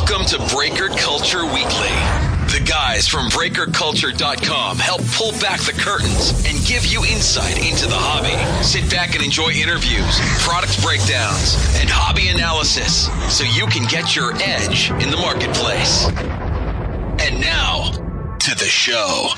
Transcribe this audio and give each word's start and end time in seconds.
Welcome 0.00 0.24
to 0.28 0.56
Breaker 0.56 0.88
Culture 0.88 1.44
Weekly. 1.44 1.92
The 2.48 2.64
guys 2.66 3.06
from 3.06 3.28
BreakerCulture.com 3.28 4.78
help 4.78 5.02
pull 5.08 5.32
back 5.32 5.60
the 5.60 5.72
curtains 5.72 6.32
and 6.46 6.64
give 6.66 6.86
you 6.86 7.04
insight 7.04 7.58
into 7.58 7.86
the 7.86 7.96
hobby. 7.98 8.32
Sit 8.64 8.90
back 8.90 9.14
and 9.14 9.22
enjoy 9.22 9.50
interviews, 9.50 10.18
product 10.40 10.82
breakdowns, 10.82 11.54
and 11.76 11.90
hobby 11.90 12.28
analysis 12.28 13.10
so 13.28 13.44
you 13.44 13.66
can 13.66 13.86
get 13.88 14.16
your 14.16 14.32
edge 14.36 14.90
in 14.90 15.10
the 15.10 15.18
marketplace. 15.18 16.06
And 17.20 17.38
now, 17.38 17.90
to 18.38 18.54
the 18.54 18.64
show. 18.64 19.28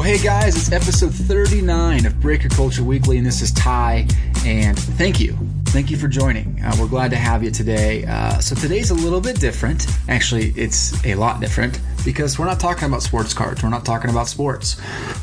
Well, 0.00 0.08
hey 0.08 0.16
guys, 0.16 0.56
it's 0.56 0.72
episode 0.72 1.12
39 1.12 2.06
of 2.06 2.18
Breaker 2.22 2.48
Culture 2.48 2.82
Weekly, 2.82 3.18
and 3.18 3.26
this 3.26 3.42
is 3.42 3.52
Ty. 3.52 4.08
And 4.46 4.78
thank 4.78 5.20
you. 5.20 5.36
Thank 5.66 5.90
you 5.90 5.98
for 5.98 6.08
joining. 6.08 6.58
Uh, 6.64 6.74
we're 6.80 6.88
glad 6.88 7.10
to 7.10 7.18
have 7.18 7.44
you 7.44 7.50
today. 7.50 8.06
Uh, 8.06 8.38
so, 8.38 8.54
today's 8.54 8.90
a 8.90 8.94
little 8.94 9.20
bit 9.20 9.38
different. 9.38 9.86
Actually, 10.08 10.54
it's 10.56 11.04
a 11.04 11.16
lot 11.16 11.38
different 11.38 11.78
because 12.02 12.38
we're 12.38 12.46
not 12.46 12.58
talking 12.58 12.88
about 12.88 13.02
sports 13.02 13.34
cards. 13.34 13.62
We're 13.62 13.68
not 13.68 13.84
talking 13.84 14.08
about 14.08 14.26
sports. 14.26 14.80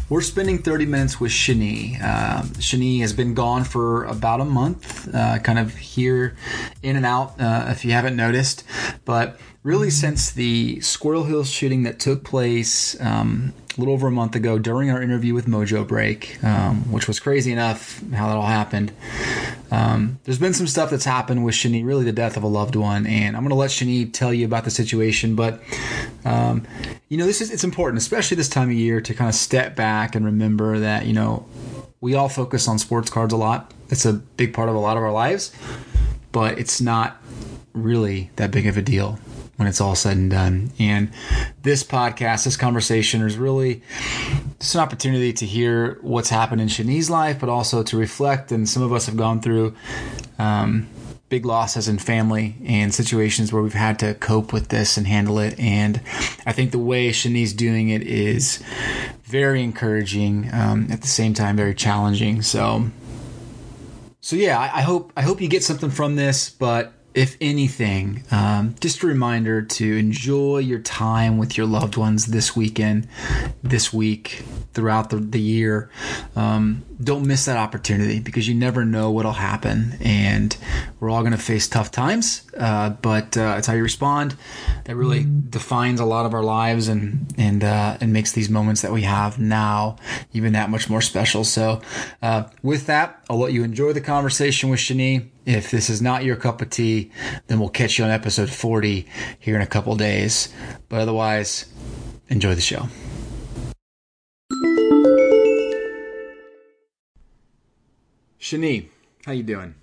We're 0.10 0.22
spending 0.22 0.60
30 0.60 0.86
minutes 0.86 1.20
with 1.20 1.32
Shani. 1.32 2.00
Uh, 2.00 2.44
Shani 2.60 3.00
has 3.00 3.14
been 3.14 3.34
gone 3.34 3.64
for 3.64 4.04
about 4.04 4.42
a 4.42 4.46
month, 4.46 5.12
uh, 5.12 5.40
kind 5.40 5.58
of 5.58 5.76
here 5.76 6.38
in 6.84 6.96
and 6.96 7.06
out, 7.06 7.42
uh, 7.42 7.66
if 7.70 7.84
you 7.84 7.94
haven't 7.94 8.16
noticed. 8.16 8.64
But 9.06 9.40
really, 9.68 9.90
since 9.90 10.32
the 10.32 10.80
Squirrel 10.80 11.26
Hill 11.26 11.44
shooting 11.44 11.84
that 11.84 12.00
took 12.00 12.24
place, 12.24 13.00
um, 13.02 13.54
a 13.78 13.82
little 13.82 13.94
over 13.94 14.08
a 14.08 14.12
month 14.12 14.34
ago 14.34 14.58
during 14.58 14.90
our 14.90 15.02
interview 15.02 15.34
with 15.34 15.46
Mojo 15.46 15.86
Break, 15.86 16.42
um, 16.42 16.90
which 16.90 17.06
was 17.06 17.20
crazy 17.20 17.52
enough 17.52 18.02
how 18.14 18.28
that 18.28 18.38
all 18.38 18.48
happened. 18.48 18.94
Um, 19.70 20.20
there's 20.24 20.40
been 20.40 20.54
some 20.54 20.68
stuff 20.68 20.90
that's 20.90 21.04
happened 21.04 21.44
with 21.44 21.54
Shani, 21.54 21.86
really 21.86 22.06
the 22.06 22.14
death 22.14 22.38
of 22.38 22.44
a 22.44 22.48
loved 22.48 22.78
one, 22.78 23.06
and 23.06 23.36
I'm 23.36 23.44
going 23.44 23.50
to 23.50 23.56
let 23.56 23.70
Shani 23.70 24.12
tell 24.12 24.34
you 24.34 24.46
about 24.46 24.64
the 24.64 24.72
situation. 24.72 25.36
But 25.36 25.62
um, 26.24 26.66
you 27.10 27.18
know, 27.18 27.26
this 27.26 27.42
is 27.42 27.52
it's 27.52 27.66
important, 27.66 27.98
especially 27.98 28.38
this 28.38 28.50
time 28.50 28.70
of 28.70 28.76
year, 28.76 29.02
to 29.02 29.14
kind 29.14 29.28
of 29.28 29.36
step 29.36 29.76
back 29.76 30.16
and 30.16 30.26
remember 30.26 30.80
that 30.80 31.06
you 31.06 31.14
know 31.14 31.46
we 32.00 32.16
all 32.16 32.30
focus 32.30 32.70
on 32.70 32.80
sports 32.80 33.10
cards 33.10 33.34
a 33.34 33.38
lot. 33.38 33.74
It's 33.90 34.06
a 34.06 34.14
big 34.14 34.54
part 34.54 34.70
of 34.70 34.76
a 34.76 34.80
lot 34.80 34.96
of 34.96 35.04
our 35.04 35.12
lives, 35.12 35.52
but 36.32 36.58
it's 36.58 36.80
not 36.80 37.22
really 37.74 38.32
that 38.38 38.50
big 38.50 38.66
of 38.66 38.78
a 38.78 38.82
deal 38.82 39.20
when 39.58 39.68
it's 39.68 39.82
all 39.82 39.96
said 39.96 40.18
and 40.18 40.32
done. 40.32 40.72
And 40.80 41.12
this 41.64 41.84
podcast, 41.84 42.46
this 42.46 42.56
conversation 42.58 43.22
is 43.22 43.38
really 43.38 43.82
just 44.60 44.76
an 44.76 44.82
opportunity 44.82 45.34
to 45.34 45.46
hear 45.46 45.98
what's 46.02 46.30
happened 46.30 46.62
in 46.62 46.68
Shani's 46.68 47.10
life, 47.10 47.40
but 47.40 47.50
also 47.50 47.84
to 47.84 47.98
reflect. 47.98 48.52
And 48.52 48.70
some 48.70 48.84
of 48.84 48.94
us 48.94 49.08
have 49.08 49.18
gone 49.18 49.42
through 49.42 49.76
um, 50.40 50.88
big 51.30 51.46
losses 51.46 51.88
in 51.88 51.98
family 51.98 52.56
and 52.66 52.94
situations 52.94 53.52
where 53.52 53.62
we've 53.62 53.74
had 53.74 54.00
to 54.00 54.14
cope 54.16 54.54
with 54.54 54.70
this 54.70 54.96
and 54.96 55.08
handle 55.08 55.40
it. 55.40 55.60
And 55.60 55.98
I 56.46 56.54
think 56.54 56.72
the 56.72 56.80
way 56.80 57.10
Shani's 57.10 57.54
doing 57.54 57.90
it 57.90 58.04
is 58.04 58.64
very 59.24 59.64
encouraging, 59.64 60.50
um, 60.54 60.88
at 60.92 61.02
the 61.02 61.08
same 61.08 61.34
time, 61.34 61.58
very 61.58 61.74
challenging. 61.74 62.44
So, 62.44 62.92
so 64.22 64.36
yeah, 64.36 64.60
I, 64.60 64.80
I 64.80 64.82
hope 64.82 65.12
I 65.18 65.24
hope 65.24 65.42
you 65.42 65.50
get 65.50 65.64
something 65.64 65.90
from 65.90 66.16
this, 66.16 66.50
but 66.50 66.94
if 67.18 67.36
anything, 67.42 68.24
um, 68.30 68.76
just 68.80 69.02
a 69.02 69.08
reminder 69.08 69.64
to 69.64 69.98
enjoy 69.98 70.60
your 70.60 70.78
time 70.78 71.40
with 71.40 71.58
your 71.58 71.66
loved 71.66 71.98
ones 71.98 72.28
this 72.28 72.56
weekend, 72.56 73.08
this 73.64 73.92
week, 73.92 74.44
throughout 74.76 75.10
the, 75.10 75.16
the 75.16 75.42
year. 75.42 75.90
Um, 76.36 76.86
don't 77.02 77.26
miss 77.26 77.46
that 77.46 77.58
opportunity 77.58 78.20
because 78.20 78.48
you 78.48 78.54
never 78.54 78.86
know 78.86 79.10
what'll 79.10 79.32
happen. 79.32 79.98
And 80.00 80.56
we're 81.00 81.10
all 81.10 81.22
going 81.22 81.32
to 81.32 81.40
face 81.40 81.68
tough 81.68 81.90
times, 81.90 82.44
uh, 82.56 82.92
but 82.92 83.36
uh, 83.36 83.56
it's 83.58 83.66
how 83.66 83.74
you 83.74 83.82
respond 83.82 84.36
that 84.86 84.96
really 84.96 85.26
defines 85.50 86.00
a 86.00 86.06
lot 86.06 86.28
of 86.28 86.36
our 86.36 86.44
lives 86.44 86.88
and 86.88 87.34
and 87.36 87.64
uh, 87.64 87.98
and 88.00 88.14
makes 88.14 88.34
these 88.34 88.48
moments 88.48 88.84
that 88.84 88.92
we 88.92 89.02
have 89.02 89.40
now 89.40 89.96
even 90.34 90.54
that 90.54 90.70
much 90.70 90.88
more 90.88 91.02
special. 91.02 91.44
So, 91.44 91.82
uh, 92.22 92.44
with 92.62 92.86
that, 92.86 93.24
I'll 93.28 93.40
let 93.40 93.54
you 93.54 93.64
enjoy 93.64 93.94
the 93.94 94.02
conversation 94.02 94.70
with 94.70 94.80
Shani. 94.80 95.30
If 95.48 95.72
this 95.72 95.90
is 95.90 96.02
not 96.02 96.26
your 96.26 96.36
cup 96.36 96.62
of 96.62 96.70
tea, 96.70 97.10
then 97.48 97.58
we'll 97.58 97.70
catch 97.70 97.98
you 97.98 98.04
on 98.04 98.12
episode 98.12 98.50
40 98.50 99.08
here 99.40 99.56
in 99.56 99.62
a 99.62 99.66
couple 99.66 99.96
days. 99.96 100.54
But 100.90 101.00
otherwise, 101.00 101.72
enjoy 102.28 102.54
the 102.54 102.60
show. 102.60 102.88
Shani, 108.40 108.90
how 109.26 109.32
you 109.32 109.44
doing? 109.44 109.76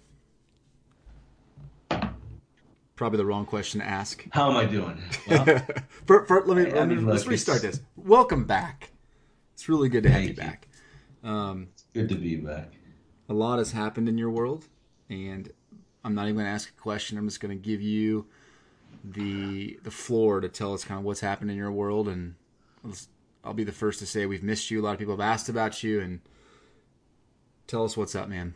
Probably 2.97 3.17
the 3.17 3.27
wrong 3.27 3.45
question 3.45 3.81
to 3.81 3.87
ask. 3.87 4.25
How 4.31 4.51
am 4.51 4.57
I 4.57 4.67
doing? 4.67 5.03
Well, 5.29 5.45
For, 6.07 6.25
for, 6.27 6.45
let 6.47 6.57
me, 6.57 6.71
I 6.71 6.75
let 6.77 6.89
me 6.89 6.95
mean, 6.97 7.07
let's 7.07 7.25
look, 7.25 7.33
restart 7.33 7.59
it's- 7.59 7.79
this. 7.79 7.85
Welcome 7.97 8.45
back. 8.45 8.91
It's 9.55 9.69
really 9.69 9.89
good 9.89 10.03
to 10.05 10.11
have 10.11 10.23
you 10.23 10.29
you. 10.29 10.35
back. 10.35 10.69
Um, 11.25 11.69
good 11.93 12.09
to 12.11 12.15
be 12.15 12.37
back. 12.37 12.73
a 13.29 13.35
lot 13.35 13.59
has 13.59 13.73
happened 13.73 14.09
in 14.09 14.17
your 14.19 14.31
world, 14.31 14.67
and 15.09 15.51
I'm 16.05 16.15
not 16.15 16.25
even 16.25 16.37
going 16.37 16.47
to 16.47 16.53
ask 16.53 16.69
a 16.69 16.81
question. 16.81 17.19
I'm 17.19 17.27
just 17.27 17.41
going 17.41 17.57
to 17.57 17.63
give 17.63 17.81
you 17.81 18.27
the 19.05 19.79
the 19.83 19.91
floor 19.91 20.41
to 20.41 20.49
tell 20.49 20.73
us 20.73 20.85
kind 20.85 20.99
of 20.99 21.05
what's 21.05 21.21
happened 21.21 21.51
in 21.51 21.57
your 21.57 21.73
world, 21.73 22.09
and 22.09 22.35
I'll 23.45 23.55
be 23.55 23.65
the 23.65 23.73
first 23.73 23.99
to 24.01 24.07
say 24.07 24.27
we've 24.27 24.43
missed 24.43 24.71
you. 24.71 24.81
A 24.81 24.83
lot 24.83 24.93
of 24.93 24.99
people 24.99 25.15
have 25.15 25.21
asked 25.21 25.49
about 25.49 25.83
you, 25.83 26.01
and 26.01 26.21
tell 27.67 27.85
us 27.85 27.97
what's 27.97 28.15
up, 28.15 28.29
man. 28.29 28.55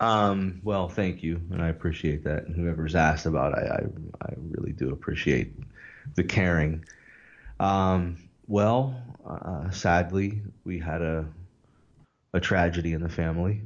Um, 0.00 0.60
well, 0.62 0.88
thank 0.88 1.22
you, 1.22 1.40
and 1.50 1.60
I 1.60 1.68
appreciate 1.68 2.22
that. 2.24 2.46
And 2.46 2.54
whoever's 2.54 2.94
asked 2.94 3.26
about, 3.26 3.58
I, 3.58 3.62
I, 3.62 4.26
I 4.26 4.34
really 4.50 4.72
do 4.72 4.92
appreciate 4.92 5.52
the 6.14 6.22
caring. 6.22 6.84
Um, 7.58 8.16
well, 8.46 9.02
uh, 9.28 9.70
sadly, 9.70 10.40
we 10.64 10.78
had 10.78 11.02
a 11.02 11.26
a 12.32 12.40
tragedy 12.40 12.92
in 12.92 13.02
the 13.02 13.08
family, 13.08 13.62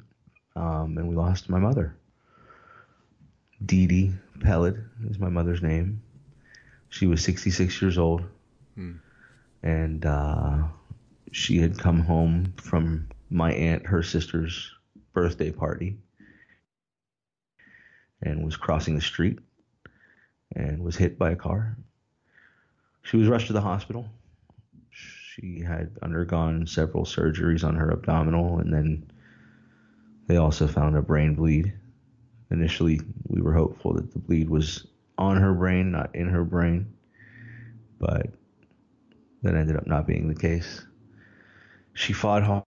um, 0.57 0.97
and 0.99 1.09
we 1.09 1.15
lost 1.15 1.49
my 1.49 1.59
mother. 1.59 1.97
Dee 3.65 3.87
Dee 3.87 4.13
Pellet 4.41 4.77
is 5.09 5.19
my 5.19 5.29
mother's 5.29 5.63
name. 5.63 6.03
She 6.89 7.07
was 7.07 7.23
66 7.25 7.81
years 7.81 7.99
old, 7.99 8.23
and 9.63 10.05
uh, 10.05 10.59
she 11.31 11.59
had 11.59 11.79
come 11.79 12.01
home 12.01 12.53
from 12.57 13.09
my 13.31 13.53
aunt, 13.53 13.87
her 13.87 14.03
sister's 14.03 14.71
birthday 15.13 15.51
party, 15.51 15.97
and 18.23 18.45
was 18.45 18.57
crossing 18.57 18.95
the 18.95 19.01
street 19.01 19.39
and 20.55 20.83
was 20.85 20.97
hit 20.97 21.19
by 21.19 21.31
a 21.31 21.37
car. 21.37 21.77
She 23.03 23.17
was 23.17 23.29
rushed 23.29 23.49
to 23.49 23.53
the 23.53 23.61
hospital. 23.61 24.07
She 25.35 25.61
had 25.61 25.97
undergone 26.03 26.67
several 26.67 27.07
surgeries 27.07 27.65
on 27.65 27.75
her 27.77 27.91
abdominal, 27.91 28.59
and 28.59 28.71
then 28.71 29.11
they 30.27 30.37
also 30.37 30.67
found 30.67 30.95
a 30.95 31.01
brain 31.01 31.35
bleed. 31.35 31.73
Initially, 32.51 33.01
we 33.29 33.41
were 33.41 33.55
hopeful 33.55 33.95
that 33.95 34.13
the 34.13 34.19
bleed 34.19 34.51
was 34.51 34.87
on 35.17 35.39
her 35.39 35.55
brain, 35.55 35.91
not 35.91 36.15
in 36.15 36.29
her 36.29 36.45
brain, 36.45 36.93
but 37.99 38.27
that 39.43 39.55
ended 39.55 39.77
up 39.77 39.87
not 39.87 40.07
being 40.07 40.29
the 40.29 40.35
case. 40.35 40.85
She 41.95 42.13
fought 42.13 42.43
ha- 42.43 42.65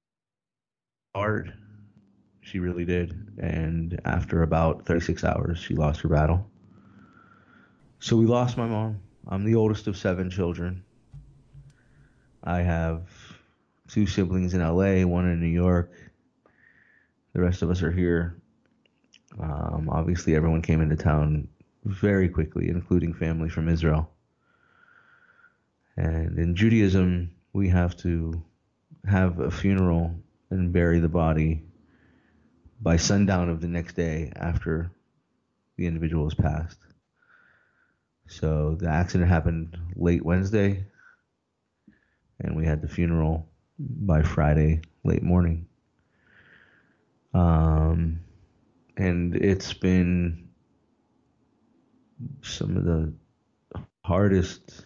hard. 1.14 1.54
She 2.42 2.58
really 2.58 2.86
did. 2.86 3.36
And 3.38 4.02
after 4.06 4.42
about 4.42 4.88
36 4.88 5.24
hours, 5.24 5.60
she 5.60 5.76
lost 5.76 6.02
her 6.02 6.10
battle. 6.10 6.50
So 8.00 8.18
we 8.18 8.26
lost 8.26 8.58
my 8.58 8.66
mom. 8.66 9.02
I'm 9.28 9.44
the 9.44 9.56
oldest 9.56 9.86
of 9.86 9.98
seven 9.98 10.32
children. 10.32 10.85
I 12.46 12.62
have 12.62 13.08
two 13.88 14.06
siblings 14.06 14.54
in 14.54 14.62
LA, 14.62 15.06
one 15.06 15.28
in 15.28 15.42
New 15.42 15.48
York. 15.48 15.92
The 17.34 17.42
rest 17.42 17.64
of 17.64 17.72
us 17.72 17.82
are 17.82 17.92
here. 17.92 18.40
Um, 19.40 19.90
obviously, 19.92 20.36
everyone 20.36 20.62
came 20.62 20.80
into 20.80 20.96
town 20.96 21.48
very 21.84 22.30
quickly, 22.30 22.70
including 22.70 23.14
family 23.14 23.50
from 23.50 23.68
Israel. 23.68 24.12
And 25.98 26.38
in 26.38 26.56
Judaism, 26.56 27.32
we 27.54 27.70
have 27.70 27.98
to 27.98 28.44
have 29.08 29.40
a 29.40 29.50
funeral 29.50 30.14
and 30.50 30.72
bury 30.72 31.00
the 31.00 31.10
body 31.10 31.64
by 32.80 32.98
sundown 32.98 33.50
of 33.50 33.62
the 33.62 33.68
next 33.68 33.96
day 33.96 34.32
after 34.36 34.92
the 35.78 35.88
individual 35.88 36.26
has 36.26 36.36
passed. 36.36 36.80
So 38.28 38.76
the 38.80 38.90
accident 38.90 39.30
happened 39.30 39.78
late 39.96 40.24
Wednesday, 40.24 40.86
and 42.40 42.56
we 42.56 42.66
had 42.66 42.82
the 42.82 42.88
funeral 42.88 43.48
by 43.80 44.22
Friday 44.22 44.82
late 45.04 45.24
morning. 45.24 45.66
Um, 47.34 48.20
and 48.98 49.36
it's 49.36 49.74
been 49.74 50.48
some 52.42 52.78
of 52.78 52.86
the 52.86 53.14
hardest 54.04 54.86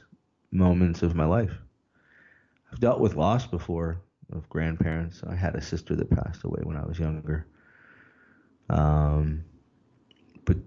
moments 0.52 1.04
of 1.04 1.16
my 1.16 1.26
life. 1.26 1.54
I've 2.72 2.80
dealt 2.80 3.00
with 3.00 3.16
loss 3.16 3.46
before, 3.46 4.02
of 4.32 4.48
grandparents. 4.50 5.22
I 5.28 5.36
had 5.36 5.56
a 5.56 5.62
sister 5.62 5.96
that 5.96 6.10
passed 6.10 6.44
away 6.44 6.62
when 6.64 6.78
I 6.78 6.86
was 6.86 7.00
younger. 7.00 7.48
Um, 8.70 9.44
but 10.46 10.58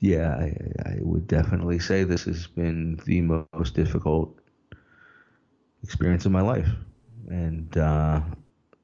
yeah, 0.00 0.34
I, 0.34 0.56
I 0.86 0.98
would 1.00 1.26
definitely 1.26 1.78
say 1.78 2.04
this 2.04 2.24
has 2.24 2.46
been 2.46 3.00
the 3.06 3.20
most 3.20 3.74
difficult 3.74 4.41
experience 5.82 6.26
in 6.26 6.32
my 6.32 6.40
life, 6.40 6.68
and 7.28 7.76
uh, 7.76 8.20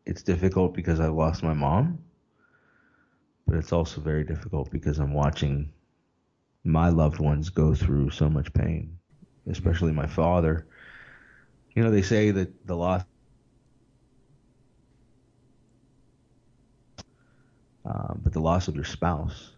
it's 0.06 0.22
difficult 0.22 0.74
because 0.74 1.00
I 1.00 1.08
lost 1.08 1.42
my 1.42 1.52
mom, 1.52 1.98
but 3.46 3.56
it's 3.56 3.72
also 3.72 4.00
very 4.00 4.24
difficult 4.24 4.70
because 4.70 4.98
I'm 4.98 5.12
watching 5.12 5.70
my 6.64 6.88
loved 6.88 7.20
ones 7.20 7.48
go 7.48 7.74
through 7.74 8.10
so 8.10 8.28
much 8.28 8.52
pain, 8.52 8.98
especially 9.50 9.92
my 9.92 10.06
father. 10.06 10.66
You 11.74 11.82
know, 11.82 11.90
they 11.90 12.02
say 12.02 12.30
that 12.32 12.66
the 12.66 12.74
loss 12.74 13.04
um, 17.84 18.20
but 18.22 18.32
the 18.32 18.40
loss 18.40 18.68
of 18.68 18.74
your 18.74 18.84
spouse 18.84 19.52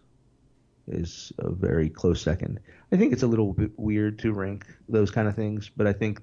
is 0.87 1.31
a 1.39 1.51
very 1.51 1.89
close 1.89 2.21
second. 2.21 2.59
I 2.91 2.97
think 2.97 3.13
it's 3.13 3.23
a 3.23 3.27
little 3.27 3.53
bit 3.53 3.71
weird 3.77 4.19
to 4.19 4.33
rank 4.33 4.65
those 4.89 5.11
kind 5.11 5.27
of 5.27 5.35
things, 5.35 5.69
but 5.75 5.87
I 5.87 5.93
think 5.93 6.21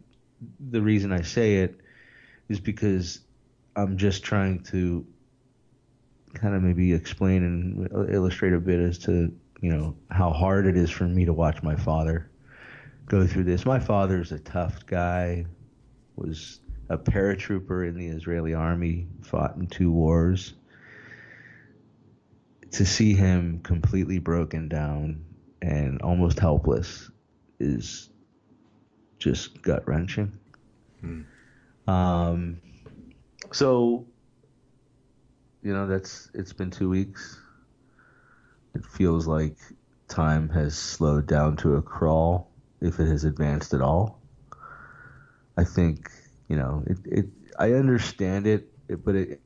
the 0.71 0.81
reason 0.81 1.13
I 1.13 1.23
say 1.23 1.57
it 1.57 1.81
is 2.49 2.61
because 2.61 3.21
I'm 3.77 3.97
just 3.97 4.23
trying 4.23 4.63
to 4.65 5.07
kind 6.35 6.55
of 6.55 6.63
maybe 6.63 6.93
explain 6.93 7.43
and 7.43 8.13
illustrate 8.13 8.53
a 8.53 8.61
bit 8.61 8.81
as 8.81 8.99
to 8.99 9.33
you 9.61 9.73
know 9.73 9.97
how 10.11 10.31
hard 10.31 10.67
it 10.67 10.77
is 10.77 10.91
for 10.91 11.05
me 11.05 11.25
to 11.25 11.33
watch 11.33 11.63
my 11.63 11.75
father 11.75 12.31
go 13.07 13.27
through 13.27 13.45
this. 13.45 13.65
My 13.65 13.81
father's 13.81 14.33
a 14.33 14.39
tough 14.39 14.85
guy, 14.87 15.47
was 16.17 16.61
a 16.91 16.99
paratrooper 16.99 17.89
in 17.89 17.97
the 17.97 18.07
Israeli 18.07 18.55
army, 18.55 19.09
fought 19.23 19.57
in 19.57 19.67
two 19.67 19.91
wars 19.91 20.55
to 22.73 22.85
see 22.85 23.15
him 23.15 23.61
completely 23.63 24.19
broken 24.19 24.69
down 24.69 25.25
and 25.63 26.01
almost 26.03 26.39
helpless 26.39 27.11
is 27.59 28.11
just 29.19 29.63
gut 29.63 29.87
wrenching. 29.87 30.33
Hmm. 31.01 31.23
Um, 31.87 32.61
so, 33.53 34.07
you 35.63 35.73
know, 35.73 35.87
that's 35.87 36.31
it's 36.35 36.53
been 36.53 36.71
two 36.71 36.89
weeks. 36.89 37.41
It 38.75 38.85
feels 38.85 39.27
like 39.27 39.57
time 40.09 40.49
has 40.51 40.77
slowed 40.77 41.27
down 41.27 41.57
to 41.59 41.77
a 41.77 41.83
crawl, 41.83 42.51
if 42.81 43.01
it 43.01 43.09
has 43.09 43.25
advanced 43.25 43.75
at 43.75 43.81
all. 43.81 44.21
I 45.57 45.65
think, 45.65 46.11
you 46.49 46.57
know, 46.57 46.85
it, 46.87 46.99
it 47.05 47.27
I 47.59 47.73
understand 47.73 48.47
it, 48.47 48.73
it 48.89 49.05
but 49.05 49.15
it 49.17 49.41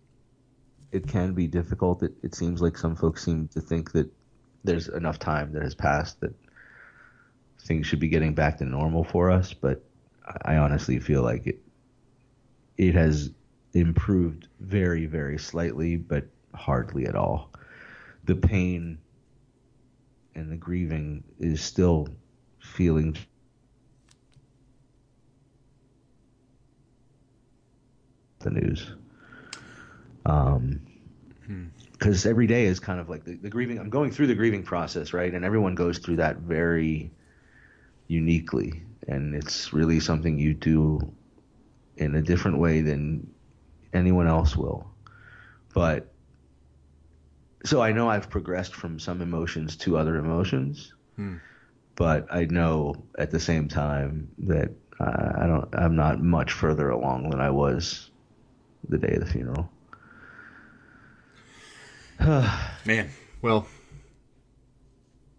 it 0.90 1.06
can 1.06 1.32
be 1.32 1.46
difficult. 1.46 2.02
It, 2.02 2.12
it 2.22 2.34
seems 2.34 2.60
like 2.60 2.76
some 2.76 2.94
folks 2.94 3.24
seem 3.24 3.48
to 3.48 3.60
think 3.60 3.92
that 3.92 4.10
there's 4.64 4.88
enough 4.88 5.18
time 5.18 5.52
that 5.52 5.62
has 5.62 5.74
passed 5.74 6.20
that 6.20 6.34
things 7.62 7.86
should 7.86 8.00
be 8.00 8.08
getting 8.08 8.34
back 8.34 8.58
to 8.58 8.64
normal 8.64 9.04
for 9.04 9.30
us, 9.30 9.54
but 9.54 9.82
I 10.44 10.56
honestly 10.56 10.98
feel 10.98 11.22
like 11.22 11.46
it 11.46 11.58
it 12.78 12.94
has 12.94 13.30
improved 13.74 14.48
very 14.60 15.06
very 15.06 15.38
slightly, 15.38 15.96
but 15.96 16.26
hardly 16.54 17.06
at 17.06 17.14
all. 17.14 17.50
The 18.24 18.36
pain 18.36 18.98
and 20.34 20.50
the 20.50 20.56
grieving 20.56 21.24
is 21.38 21.62
still 21.62 22.08
feeling 22.58 23.16
the 28.40 28.50
news. 28.50 28.92
Um, 30.24 30.80
because 31.92 32.22
hmm. 32.22 32.28
every 32.28 32.46
day 32.46 32.64
is 32.64 32.78
kind 32.78 33.00
of 33.00 33.08
like 33.08 33.24
the, 33.24 33.34
the, 33.34 33.50
grieving. 33.50 33.78
I'm 33.78 33.90
going 33.90 34.10
through 34.10 34.28
the 34.28 34.34
grieving 34.34 34.62
process, 34.62 35.12
right? 35.12 35.32
And 35.32 35.44
everyone 35.44 35.74
goes 35.74 35.98
through 35.98 36.16
that 36.16 36.38
very 36.38 37.10
uniquely, 38.12 38.82
and 39.08 39.34
it's 39.34 39.72
really 39.72 39.98
something 39.98 40.38
you 40.38 40.54
do 40.54 41.00
in 41.96 42.14
a 42.14 42.22
different 42.22 42.58
way 42.58 42.82
than 42.82 43.26
anyone 43.92 44.26
else 44.26 44.56
will. 44.56 44.86
But 45.74 46.12
so 47.64 47.80
I 47.80 47.92
know 47.92 48.08
I've 48.08 48.28
progressed 48.28 48.74
from 48.74 48.98
some 48.98 49.22
emotions 49.22 49.76
to 49.78 49.96
other 49.96 50.16
emotions, 50.16 50.92
hmm. 51.16 51.36
but 51.94 52.26
I 52.30 52.44
know 52.44 52.94
at 53.18 53.30
the 53.30 53.40
same 53.40 53.68
time 53.68 54.28
that 54.38 54.70
uh, 55.00 55.32
I 55.36 55.46
don't. 55.46 55.74
I'm 55.74 55.96
not 55.96 56.20
much 56.20 56.52
further 56.52 56.90
along 56.90 57.30
than 57.30 57.40
I 57.40 57.50
was 57.50 58.10
the 58.88 58.98
day 58.98 59.14
of 59.14 59.20
the 59.20 59.26
funeral. 59.26 59.70
Man, 62.20 63.08
well, 63.40 63.66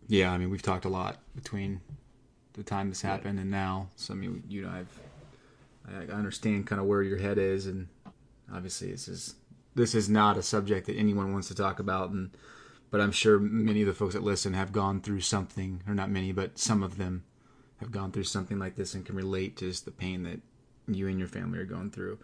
yeah. 0.07 0.31
I 0.31 0.37
mean, 0.37 0.49
we've 0.49 0.61
talked 0.61 0.85
a 0.85 0.89
lot 0.89 1.19
between 1.35 1.81
the 2.53 2.63
time 2.63 2.89
this 2.89 3.01
happened 3.01 3.39
and 3.39 3.51
now. 3.51 3.89
So 3.95 4.13
I 4.13 4.17
mean, 4.17 4.43
you 4.47 4.63
know, 4.63 4.69
I've 4.69 4.99
I 5.87 6.11
understand 6.13 6.67
kind 6.67 6.79
of 6.79 6.87
where 6.87 7.03
your 7.03 7.17
head 7.17 7.37
is, 7.37 7.67
and 7.67 7.87
obviously 8.53 8.91
this 8.91 9.07
is 9.07 9.35
this 9.75 9.95
is 9.95 10.09
not 10.09 10.37
a 10.37 10.43
subject 10.43 10.87
that 10.87 10.95
anyone 10.95 11.33
wants 11.33 11.47
to 11.49 11.55
talk 11.55 11.79
about, 11.79 12.11
and 12.11 12.31
but 12.89 13.01
I'm 13.01 13.11
sure 13.11 13.39
many 13.39 13.81
of 13.81 13.87
the 13.87 13.93
folks 13.93 14.13
that 14.13 14.23
listen 14.23 14.53
have 14.53 14.71
gone 14.71 15.01
through 15.01 15.21
something, 15.21 15.81
or 15.87 15.93
not 15.93 16.09
many, 16.09 16.31
but 16.31 16.59
some 16.59 16.83
of 16.83 16.97
them 16.97 17.23
have 17.77 17.91
gone 17.91 18.11
through 18.11 18.23
something 18.23 18.59
like 18.59 18.75
this 18.75 18.93
and 18.93 19.05
can 19.05 19.15
relate 19.15 19.57
to 19.57 19.67
just 19.69 19.85
the 19.85 19.91
pain 19.91 20.23
that 20.23 20.39
you 20.87 21.07
and 21.07 21.19
your 21.19 21.27
family 21.27 21.59
are 21.59 21.65
going 21.65 21.91
through. 21.91 22.19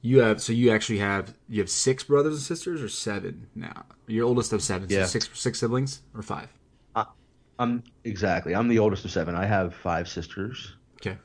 You 0.00 0.20
have 0.20 0.40
so 0.40 0.52
you 0.52 0.70
actually 0.70 0.98
have 1.00 1.34
you 1.48 1.60
have 1.60 1.68
six 1.68 2.04
brothers 2.04 2.34
and 2.34 2.42
sisters 2.42 2.80
or 2.80 2.88
seven 2.88 3.48
now. 3.54 3.84
You're 4.06 4.26
oldest 4.26 4.52
of 4.52 4.62
seven. 4.62 4.88
Yeah. 4.88 5.04
So 5.04 5.18
six 5.18 5.30
six 5.34 5.58
siblings 5.58 6.02
or 6.14 6.22
five. 6.22 6.48
Uh, 6.94 7.06
I'm 7.58 7.82
exactly. 8.04 8.54
I'm 8.54 8.68
the 8.68 8.78
oldest 8.78 9.04
of 9.04 9.10
seven. 9.10 9.34
I 9.34 9.46
have 9.46 9.74
five 9.74 10.08
sisters. 10.08 10.76
Okay. 10.96 11.16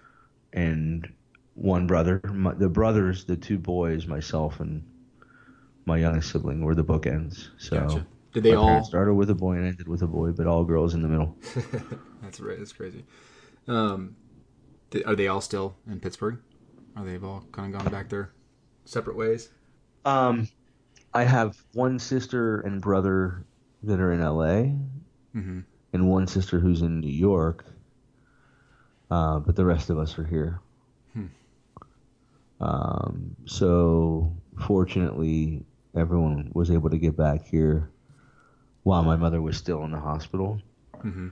And 0.53 1.12
one 1.56 1.88
brother. 1.88 2.21
My, 2.25 2.53
the 2.53 2.69
brothers, 2.69 3.25
the 3.25 3.35
two 3.35 3.57
boys, 3.57 4.07
myself 4.07 4.59
and 4.59 4.83
my 5.85 5.97
youngest 5.97 6.31
sibling 6.31 6.62
were 6.62 6.75
the 6.75 6.83
bookends. 6.83 7.50
So 7.57 7.80
gotcha. 7.80 8.07
did 8.33 8.44
they 8.44 8.53
all 8.53 8.83
started 8.83 9.13
with 9.13 9.30
a 9.30 9.35
boy 9.35 9.53
and 9.53 9.68
ended 9.68 9.88
with 9.88 10.01
a 10.01 10.07
boy, 10.07 10.31
but 10.31 10.47
all 10.47 10.63
girls 10.63 10.94
in 10.94 11.01
the 11.01 11.07
middle. 11.07 11.38
that's 12.21 12.39
right. 12.39 12.57
That's 12.57 12.74
crazy. 12.74 13.06
Um, 13.68 14.15
are 15.06 15.15
they 15.15 15.27
all 15.27 15.41
still 15.41 15.75
in 15.88 16.00
Pittsburgh? 16.00 16.39
Are 16.95 17.03
they 17.03 17.18
all 17.18 17.44
kind 17.51 17.74
of 17.74 17.81
gone 17.81 17.91
back 17.91 18.09
there? 18.09 18.31
separate 18.85 19.15
ways? 19.15 19.50
Um, 20.06 20.47
I 21.13 21.24
have 21.24 21.57
one 21.73 21.99
sister 21.99 22.59
and 22.61 22.81
brother 22.81 23.45
that 23.83 23.99
are 23.99 24.11
in 24.11 24.21
LA, 24.21 24.75
mm-hmm. 25.35 25.59
And 25.94 26.09
one 26.09 26.28
sister 26.28 26.59
who's 26.59 26.81
in 26.81 27.00
New 27.00 27.12
York. 27.12 27.66
Uh, 29.09 29.40
but 29.40 29.56
the 29.56 29.64
rest 29.64 29.90
of 29.90 30.00
us 30.00 30.18
are 30.18 30.26
here. 30.26 30.59
Hmm. 31.14 31.26
Um, 32.59 33.35
so 33.45 34.35
fortunately, 34.59 35.64
everyone 35.95 36.52
was 36.54 36.71
able 36.71 36.90
to 36.90 36.97
get 36.97 37.16
back 37.16 37.45
here 37.45 37.92
while 38.83 39.04
my 39.04 39.16
mother 39.16 39.42
was 39.42 39.56
still 39.56 39.83
in 39.83 39.92
the 39.92 40.00
hospital. 40.00 40.59
Mm-hmm. 40.97 41.30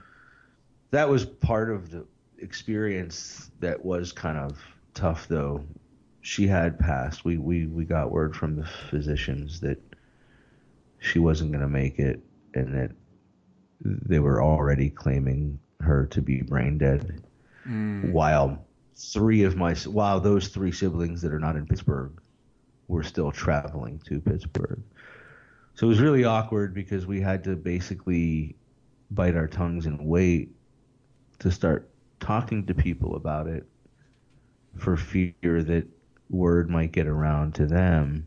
That 0.92 1.08
was 1.08 1.24
part 1.24 1.70
of 1.70 1.90
the 1.90 2.06
experience 2.38 3.50
that 3.60 3.84
was 3.84 4.12
kind 4.12 4.38
of 4.38 4.58
tough, 4.94 5.26
though, 5.28 5.64
she 6.20 6.46
had 6.46 6.78
passed. 6.78 7.24
We, 7.24 7.38
we, 7.38 7.66
we 7.66 7.84
got 7.84 8.10
word 8.10 8.36
from 8.36 8.56
the 8.56 8.66
physicians 8.90 9.60
that 9.60 9.80
she 10.98 11.18
wasn't 11.18 11.50
going 11.50 11.62
to 11.62 11.68
make 11.68 11.98
it 11.98 12.20
and 12.54 12.74
that 12.74 12.92
they 13.84 14.18
were 14.18 14.42
already 14.42 14.90
claiming 14.90 15.58
her 15.80 16.06
to 16.06 16.22
be 16.22 16.42
brain 16.42 16.78
dead. 16.78 17.22
Mm. 17.68 18.12
While 18.12 18.64
three 18.96 19.42
of 19.44 19.56
my, 19.56 19.74
while 19.74 20.20
those 20.20 20.48
three 20.48 20.72
siblings 20.72 21.22
that 21.22 21.32
are 21.32 21.40
not 21.40 21.56
in 21.56 21.66
Pittsburgh 21.66 22.20
were 22.88 23.02
still 23.02 23.32
traveling 23.32 24.00
to 24.06 24.20
Pittsburgh. 24.20 24.82
So 25.74 25.86
it 25.86 25.88
was 25.88 26.00
really 26.00 26.24
awkward 26.24 26.74
because 26.74 27.06
we 27.06 27.20
had 27.20 27.42
to 27.44 27.56
basically 27.56 28.56
bite 29.10 29.36
our 29.36 29.48
tongues 29.48 29.86
and 29.86 30.06
wait 30.06 30.50
to 31.38 31.50
start 31.50 31.88
talking 32.20 32.66
to 32.66 32.74
people 32.74 33.16
about 33.16 33.46
it 33.46 33.66
for 34.76 34.96
fear 34.96 35.34
that 35.42 35.86
word 36.30 36.70
might 36.70 36.92
get 36.92 37.06
around 37.06 37.54
to 37.54 37.66
them 37.66 38.26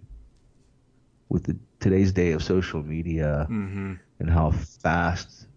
with 1.29 1.43
the, 1.43 1.57
today's 1.79 2.11
day 2.11 2.31
of 2.31 2.43
social 2.43 2.83
media 2.83 3.47
mm-hmm. 3.49 3.93
And 4.19 4.29
how 4.29 4.51
fast 4.51 5.47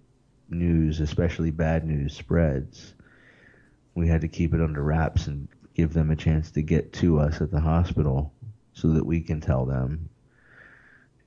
news, 0.48 1.00
especially 1.00 1.50
bad 1.50 1.86
news, 1.86 2.14
spreads. 2.14 2.94
We 3.94 4.08
had 4.08 4.20
to 4.22 4.28
keep 4.28 4.54
it 4.54 4.60
under 4.60 4.82
wraps 4.82 5.26
and 5.26 5.48
give 5.74 5.92
them 5.92 6.10
a 6.10 6.16
chance 6.16 6.50
to 6.52 6.62
get 6.62 6.92
to 6.94 7.20
us 7.20 7.40
at 7.40 7.50
the 7.50 7.60
hospital 7.60 8.32
so 8.72 8.88
that 8.88 9.04
we 9.04 9.20
can 9.20 9.40
tell 9.40 9.64
them. 9.64 10.08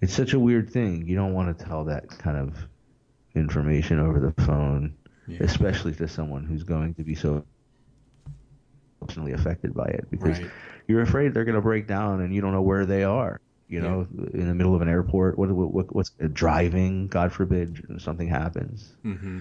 It's 0.02 0.14
such 0.14 0.34
a 0.34 0.40
weird 0.40 0.70
thing. 0.70 1.08
You 1.08 1.16
don't 1.16 1.34
want 1.34 1.58
to 1.58 1.66
tell 1.66 1.86
that 1.86 2.10
kind 2.10 2.38
of 2.38 2.58
information 3.36 4.00
over 4.00 4.20
the 4.20 4.44
phone, 4.44 4.96
yeah. 5.28 5.38
especially 5.42 5.94
to 5.96 6.08
someone 6.08 6.46
who's 6.46 6.64
going 6.64 6.96
to 6.96 7.04
be 7.04 7.16
so 7.16 7.46
emotionally 9.02 9.34
affected 9.34 9.74
by 9.74 9.86
it 9.86 10.06
because 10.12 10.40
right 10.40 10.52
you're 10.92 11.02
afraid 11.02 11.34
they're 11.34 11.46
going 11.46 11.56
to 11.56 11.62
break 11.62 11.88
down 11.88 12.22
and 12.22 12.34
you 12.34 12.42
don't 12.42 12.52
know 12.52 12.62
where 12.62 12.86
they 12.86 13.04
are. 13.04 13.40
You 13.72 13.80
know, 13.80 14.08
in 14.34 14.48
the 14.48 14.54
middle 14.54 14.76
of 14.76 14.82
an 14.82 14.90
airport, 14.90 15.38
what, 15.38 15.50
what 15.50 15.96
what's 15.96 16.12
driving? 16.34 17.08
God 17.08 17.32
forbid 17.32 18.02
something 18.02 18.28
happens. 18.28 18.92
Mm-hmm. 19.06 19.40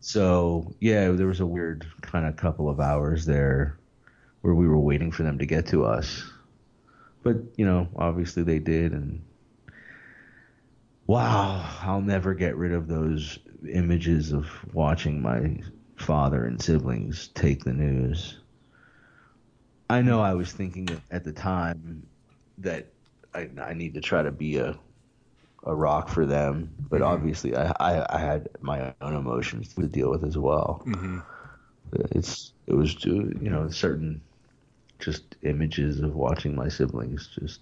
So 0.00 0.74
yeah, 0.80 1.10
there 1.10 1.26
was 1.26 1.40
a 1.40 1.46
weird 1.46 1.86
kind 2.00 2.26
of 2.26 2.36
couple 2.36 2.70
of 2.70 2.80
hours 2.80 3.26
there 3.26 3.78
where 4.40 4.54
we 4.54 4.66
were 4.66 4.78
waiting 4.78 5.12
for 5.12 5.22
them 5.22 5.38
to 5.38 5.46
get 5.46 5.66
to 5.66 5.84
us. 5.84 6.24
But 7.22 7.36
you 7.56 7.66
know, 7.66 7.88
obviously 7.94 8.42
they 8.42 8.58
did, 8.58 8.92
and 8.92 9.22
wow, 11.06 11.68
I'll 11.82 12.00
never 12.00 12.32
get 12.32 12.56
rid 12.56 12.72
of 12.72 12.88
those 12.88 13.38
images 13.70 14.32
of 14.32 14.48
watching 14.72 15.20
my 15.20 15.60
father 15.96 16.46
and 16.46 16.60
siblings 16.60 17.28
take 17.28 17.64
the 17.64 17.74
news. 17.74 18.38
I 19.90 20.00
know 20.00 20.22
I 20.22 20.32
was 20.32 20.50
thinking 20.50 20.88
at 21.10 21.22
the 21.22 21.32
time 21.32 22.06
that 22.58 22.91
I, 23.34 23.48
I 23.60 23.74
need 23.74 23.94
to 23.94 24.00
try 24.00 24.22
to 24.22 24.32
be 24.32 24.56
a 24.58 24.78
a 25.64 25.74
rock 25.74 26.08
for 26.08 26.26
them, 26.26 26.70
but 26.90 27.02
Mhm. 27.02 27.06
obviously 27.06 27.56
I, 27.56 27.72
I 27.80 28.16
I 28.16 28.18
had 28.18 28.48
my 28.60 28.94
own 29.00 29.14
emotions 29.14 29.74
to 29.74 29.88
deal 29.88 30.10
with 30.10 30.24
as 30.24 30.38
well. 30.38 30.86
Mm-hmm. 30.86 31.18
It's 32.12 32.52
it 32.66 32.74
was 32.74 33.04
you 33.04 33.50
know 33.50 33.68
certain 33.70 34.22
just 35.00 35.36
images 35.42 36.00
of 36.00 36.14
watching 36.14 36.54
my 36.56 36.68
siblings 36.68 37.28
just 37.38 37.60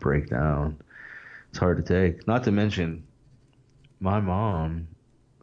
break 0.00 0.30
down. 0.30 0.78
It's 1.50 1.58
hard 1.58 1.84
to 1.84 1.84
take. 1.84 2.26
Not 2.28 2.44
to 2.44 2.52
mention, 2.52 3.04
my 4.00 4.20
mom 4.20 4.88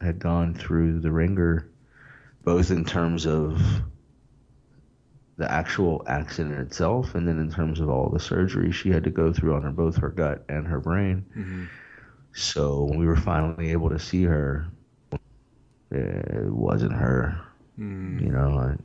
had 0.02 0.20
gone 0.20 0.54
through 0.54 1.00
the 1.02 1.12
ringer, 1.12 1.70
both 2.44 2.72
in 2.72 2.86
terms 2.86 3.26
of 3.28 3.62
the 5.38 5.52
actual 5.52 6.04
accident 6.08 6.60
itself, 6.60 7.16
and 7.16 7.28
then 7.28 7.40
in 7.40 7.52
terms 7.52 7.80
of 7.80 7.90
all 7.90 8.10
the 8.10 8.20
surgery 8.20 8.72
she 8.72 8.90
had 8.90 9.04
to 9.04 9.12
go 9.12 9.32
through 9.32 9.54
on 9.56 9.62
her 9.62 9.72
both 9.72 9.98
her 9.98 10.10
gut 10.10 10.44
and 10.50 10.68
her 10.68 10.80
brain. 10.80 11.26
Mm-hmm. 11.38 11.66
So 12.34 12.84
when 12.84 13.00
we 13.00 13.06
were 13.06 13.16
finally 13.16 13.72
able 13.72 13.90
to 13.90 14.00
see 14.00 14.24
her, 14.24 14.68
it 15.92 16.52
wasn't 16.52 16.94
her. 16.94 17.40
Mm-hmm. 17.80 18.26
You 18.26 18.32
know, 18.32 18.58
I, 18.58 18.76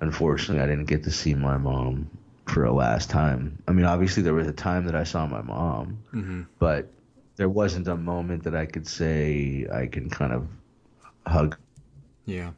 unfortunately, 0.00 0.62
I 0.62 0.66
didn't 0.66 0.86
get 0.86 1.04
to 1.04 1.10
see 1.10 1.34
my 1.34 1.56
mom 1.56 2.10
for 2.46 2.64
a 2.64 2.72
last 2.72 3.08
time. 3.10 3.62
I 3.66 3.72
mean, 3.72 3.86
obviously, 3.86 4.22
there 4.22 4.34
was 4.34 4.46
a 4.46 4.52
time 4.52 4.84
that 4.86 4.94
I 4.94 5.04
saw 5.04 5.26
my 5.26 5.42
mom, 5.42 5.98
Mm-hmm. 6.12 6.42
but 6.58 6.90
there 7.36 7.48
wasn't 7.48 7.88
a 7.88 7.96
moment 7.96 8.44
that 8.44 8.54
I 8.54 8.66
could 8.66 8.86
say 8.86 9.66
I 9.72 9.86
can 9.86 10.08
kind 10.10 10.32
of 10.32 10.46
hug 11.26 11.56
Yeah. 12.26 12.52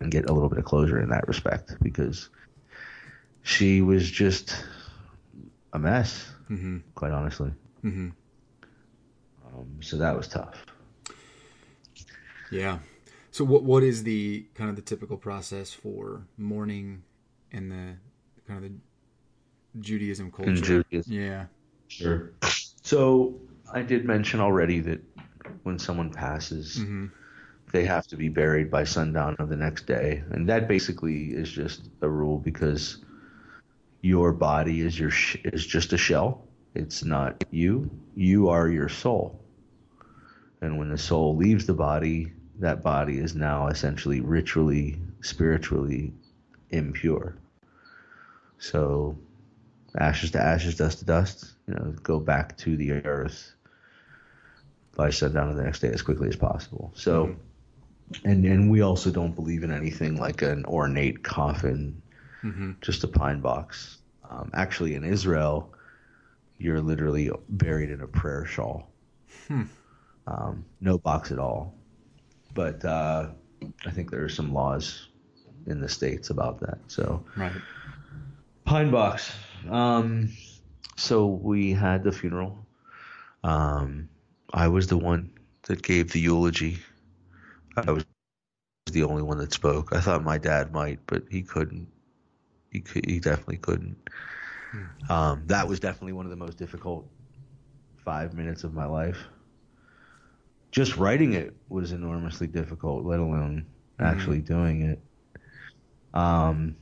And 0.00 0.10
get 0.10 0.28
a 0.28 0.32
little 0.32 0.48
bit 0.48 0.58
of 0.58 0.64
closure 0.64 1.00
in 1.00 1.08
that 1.10 1.26
respect 1.28 1.74
because 1.82 2.28
she 3.42 3.80
was 3.82 4.10
just 4.10 4.64
a 5.72 5.78
mess, 5.78 6.30
Mm-hmm. 6.50 6.78
quite 6.94 7.12
honestly. 7.12 7.50
Mm-hmm. 7.82 8.10
Um, 9.46 9.66
so 9.80 9.96
that 9.96 10.14
was 10.16 10.28
tough. 10.28 10.64
Yeah. 12.50 12.78
So 13.30 13.44
what 13.44 13.64
what 13.64 13.82
is 13.82 14.02
the 14.04 14.46
kind 14.54 14.70
of 14.70 14.76
the 14.76 14.82
typical 14.82 15.16
process 15.16 15.72
for 15.72 16.26
mourning 16.36 17.02
in 17.50 17.68
the 17.70 17.96
kind 18.46 18.62
of 18.64 18.70
the 18.70 19.80
Judaism 19.80 20.30
culture? 20.30 20.50
In 20.50 20.56
Judaism. 20.62 21.12
Yeah. 21.12 21.46
Sure. 21.88 22.32
So 22.82 23.40
I 23.72 23.82
did 23.82 24.04
mention 24.04 24.40
already 24.40 24.80
that 24.80 25.00
when 25.62 25.78
someone 25.78 26.10
passes, 26.10 26.78
Mm-hmm. 26.78 27.06
They 27.74 27.84
have 27.84 28.06
to 28.06 28.16
be 28.16 28.28
buried 28.28 28.70
by 28.70 28.84
sundown 28.84 29.34
of 29.40 29.48
the 29.48 29.56
next 29.56 29.84
day, 29.84 30.22
and 30.30 30.48
that 30.48 30.68
basically 30.68 31.34
is 31.34 31.50
just 31.50 31.90
a 32.02 32.08
rule 32.08 32.38
because 32.38 32.98
your 34.00 34.32
body 34.32 34.80
is 34.80 34.96
your 34.96 35.10
sh- 35.10 35.38
is 35.42 35.66
just 35.66 35.92
a 35.92 35.98
shell. 35.98 36.46
It's 36.76 37.04
not 37.04 37.42
you. 37.50 37.90
You 38.14 38.48
are 38.48 38.68
your 38.68 38.88
soul. 38.88 39.40
And 40.60 40.78
when 40.78 40.88
the 40.88 40.96
soul 40.96 41.34
leaves 41.34 41.66
the 41.66 41.74
body, 41.74 42.32
that 42.60 42.80
body 42.80 43.18
is 43.18 43.34
now 43.34 43.66
essentially 43.66 44.20
ritually, 44.20 45.00
spiritually 45.20 46.12
impure. 46.70 47.34
So 48.58 49.18
ashes 49.98 50.30
to 50.30 50.40
ashes, 50.40 50.76
dust 50.76 51.00
to 51.00 51.04
dust, 51.04 51.54
you 51.66 51.74
know, 51.74 51.92
go 52.04 52.20
back 52.20 52.56
to 52.58 52.76
the 52.76 52.92
earth 52.92 53.52
by 54.96 55.10
sundown 55.10 55.50
of 55.50 55.56
the 55.56 55.64
next 55.64 55.80
day 55.80 55.88
as 55.88 56.02
quickly 56.02 56.28
as 56.28 56.36
possible. 56.36 56.92
So, 56.94 57.26
mm-hmm. 57.26 57.40
And 58.24 58.44
and 58.44 58.70
we 58.70 58.80
also 58.82 59.10
don't 59.10 59.34
believe 59.34 59.62
in 59.64 59.70
anything 59.72 60.16
like 60.16 60.42
an 60.42 60.64
ornate 60.66 61.22
coffin, 61.22 62.00
Mm-hmm. 62.42 62.72
just 62.82 63.04
a 63.04 63.08
pine 63.08 63.40
box. 63.40 63.98
Um, 64.28 64.50
actually, 64.54 64.94
in 64.94 65.04
Israel, 65.04 65.72
you're 66.58 66.80
literally 66.82 67.30
buried 67.48 67.90
in 67.90 68.00
a 68.02 68.06
prayer 68.06 68.44
shawl. 68.44 68.90
Hmm. 69.48 69.62
Um, 70.26 70.64
no 70.80 70.98
box 70.98 71.32
at 71.32 71.38
all. 71.38 71.74
But 72.54 72.84
uh, 72.84 73.30
I 73.86 73.90
think 73.90 74.10
there 74.10 74.22
are 74.24 74.28
some 74.28 74.52
laws 74.52 75.08
in 75.66 75.80
the 75.80 75.88
states 75.88 76.28
about 76.30 76.60
that. 76.60 76.78
So 76.88 77.24
Right. 77.36 77.52
pine 78.64 78.90
box. 78.90 79.32
Um, 79.70 80.30
so 80.96 81.26
we 81.26 81.72
had 81.72 82.04
the 82.04 82.12
funeral. 82.12 82.66
Um, 83.42 84.08
I 84.52 84.68
was 84.68 84.86
the 84.86 84.98
one 84.98 85.30
that 85.62 85.82
gave 85.82 86.12
the 86.12 86.20
eulogy. 86.20 86.78
I 87.76 87.90
was 87.90 88.04
the 88.86 89.02
only 89.02 89.22
one 89.22 89.38
that 89.38 89.52
spoke. 89.52 89.94
I 89.94 90.00
thought 90.00 90.22
my 90.22 90.38
dad 90.38 90.72
might, 90.72 91.00
but 91.06 91.24
he 91.30 91.42
couldn't. 91.42 91.88
He 92.70 92.80
could, 92.80 93.06
he 93.06 93.20
definitely 93.20 93.58
couldn't. 93.58 93.96
Um, 95.08 95.42
that 95.46 95.68
was 95.68 95.80
definitely 95.80 96.12
one 96.12 96.26
of 96.26 96.30
the 96.30 96.36
most 96.36 96.58
difficult 96.58 97.08
five 98.04 98.34
minutes 98.34 98.64
of 98.64 98.74
my 98.74 98.86
life. 98.86 99.18
Just 100.72 100.96
writing 100.96 101.34
it 101.34 101.54
was 101.68 101.92
enormously 101.92 102.48
difficult, 102.48 103.04
let 103.04 103.20
alone 103.20 103.66
actually 104.00 104.40
doing 104.40 104.82
it. 104.82 105.00
Um, 106.12 106.76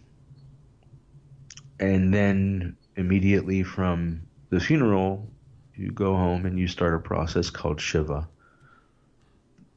and 1.79 2.13
then 2.13 2.77
immediately 2.97 3.63
from 3.63 4.23
the 4.51 4.61
funeral, 4.61 5.29
you 5.75 5.91
go 5.91 6.17
home 6.17 6.47
and 6.47 6.59
you 6.59 6.69
start 6.69 6.95
a 6.95 6.99
process 6.99 7.51
called 7.51 7.81
Shiva. 7.81 8.29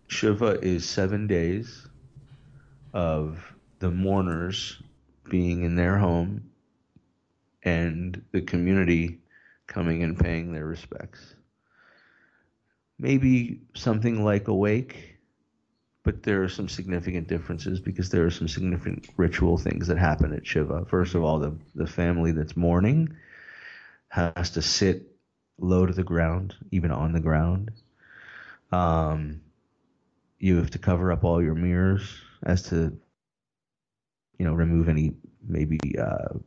Shiva 0.08 0.60
is 0.62 0.88
seven 0.88 1.28
days 1.28 1.88
of 2.94 3.54
the 3.80 3.92
mourners 3.92 4.82
being 5.30 5.64
in 5.64 5.76
their 5.76 5.98
home 5.98 6.50
and 7.64 8.24
the 8.32 8.42
community 8.42 9.20
coming 9.68 10.04
and 10.04 10.18
paying 10.18 10.54
their 10.54 10.66
respects. 10.66 11.36
Maybe 12.98 13.62
something 13.74 14.24
like 14.24 14.48
a 14.48 14.54
wake, 14.54 15.18
but 16.04 16.24
there 16.24 16.44
are 16.44 16.50
some 16.50 16.70
significant 16.70 17.28
differences 17.28 17.80
because 17.80 18.10
there 18.10 18.26
are 18.26 18.32
some 18.32 18.48
significant 18.48 19.10
ritual 19.18 19.58
things 19.58 19.88
that 19.88 19.98
happen 19.98 20.32
at 20.34 20.46
Shiva. 20.46 20.86
First 20.86 21.16
of 21.16 21.24
all, 21.24 21.40
the, 21.40 21.58
the 21.74 21.88
family 21.88 22.32
that's 22.32 22.56
mourning 22.56 23.16
has 24.10 24.52
to 24.52 24.62
sit 24.62 25.12
low 25.58 25.86
to 25.86 25.94
the 25.94 26.04
ground, 26.04 26.56
even 26.72 26.92
on 26.92 27.12
the 27.12 27.20
ground. 27.20 27.72
Um, 28.72 29.42
you 30.40 30.58
have 30.58 30.72
to 30.72 30.80
cover 30.80 31.12
up 31.12 31.24
all 31.24 31.42
your 31.42 31.56
mirrors 31.56 32.16
as 32.44 32.64
to, 32.64 32.98
you 34.38 34.46
know, 34.46 34.54
remove 34.54 34.90
any 34.90 35.14
maybe 35.48 35.80
uh, 35.98 36.38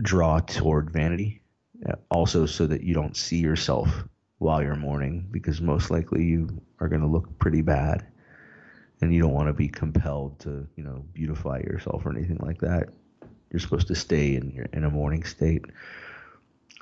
draw 0.00 0.40
toward 0.40 0.90
vanity. 0.90 1.42
Uh, 1.88 1.94
Also, 2.10 2.46
so 2.46 2.66
that 2.66 2.82
you 2.82 2.92
don't 2.92 3.16
see 3.16 3.38
yourself 3.38 4.04
while 4.38 4.62
you're 4.62 4.76
mourning, 4.76 5.26
because 5.30 5.60
most 5.60 5.90
likely 5.90 6.24
you 6.24 6.60
are 6.78 6.88
going 6.88 7.00
to 7.00 7.06
look 7.06 7.38
pretty 7.38 7.62
bad, 7.62 8.06
and 9.00 9.14
you 9.14 9.20
don't 9.20 9.32
want 9.32 9.48
to 9.48 9.54
be 9.54 9.68
compelled 9.68 10.38
to, 10.40 10.66
you 10.76 10.84
know, 10.84 11.04
beautify 11.14 11.58
yourself 11.58 12.04
or 12.04 12.10
anything 12.10 12.38
like 12.42 12.60
that. 12.60 12.88
You're 13.50 13.60
supposed 13.60 13.88
to 13.88 13.94
stay 13.94 14.36
in 14.36 14.50
your 14.50 14.66
in 14.72 14.84
a 14.84 14.90
mourning 14.90 15.24
state. 15.24 15.64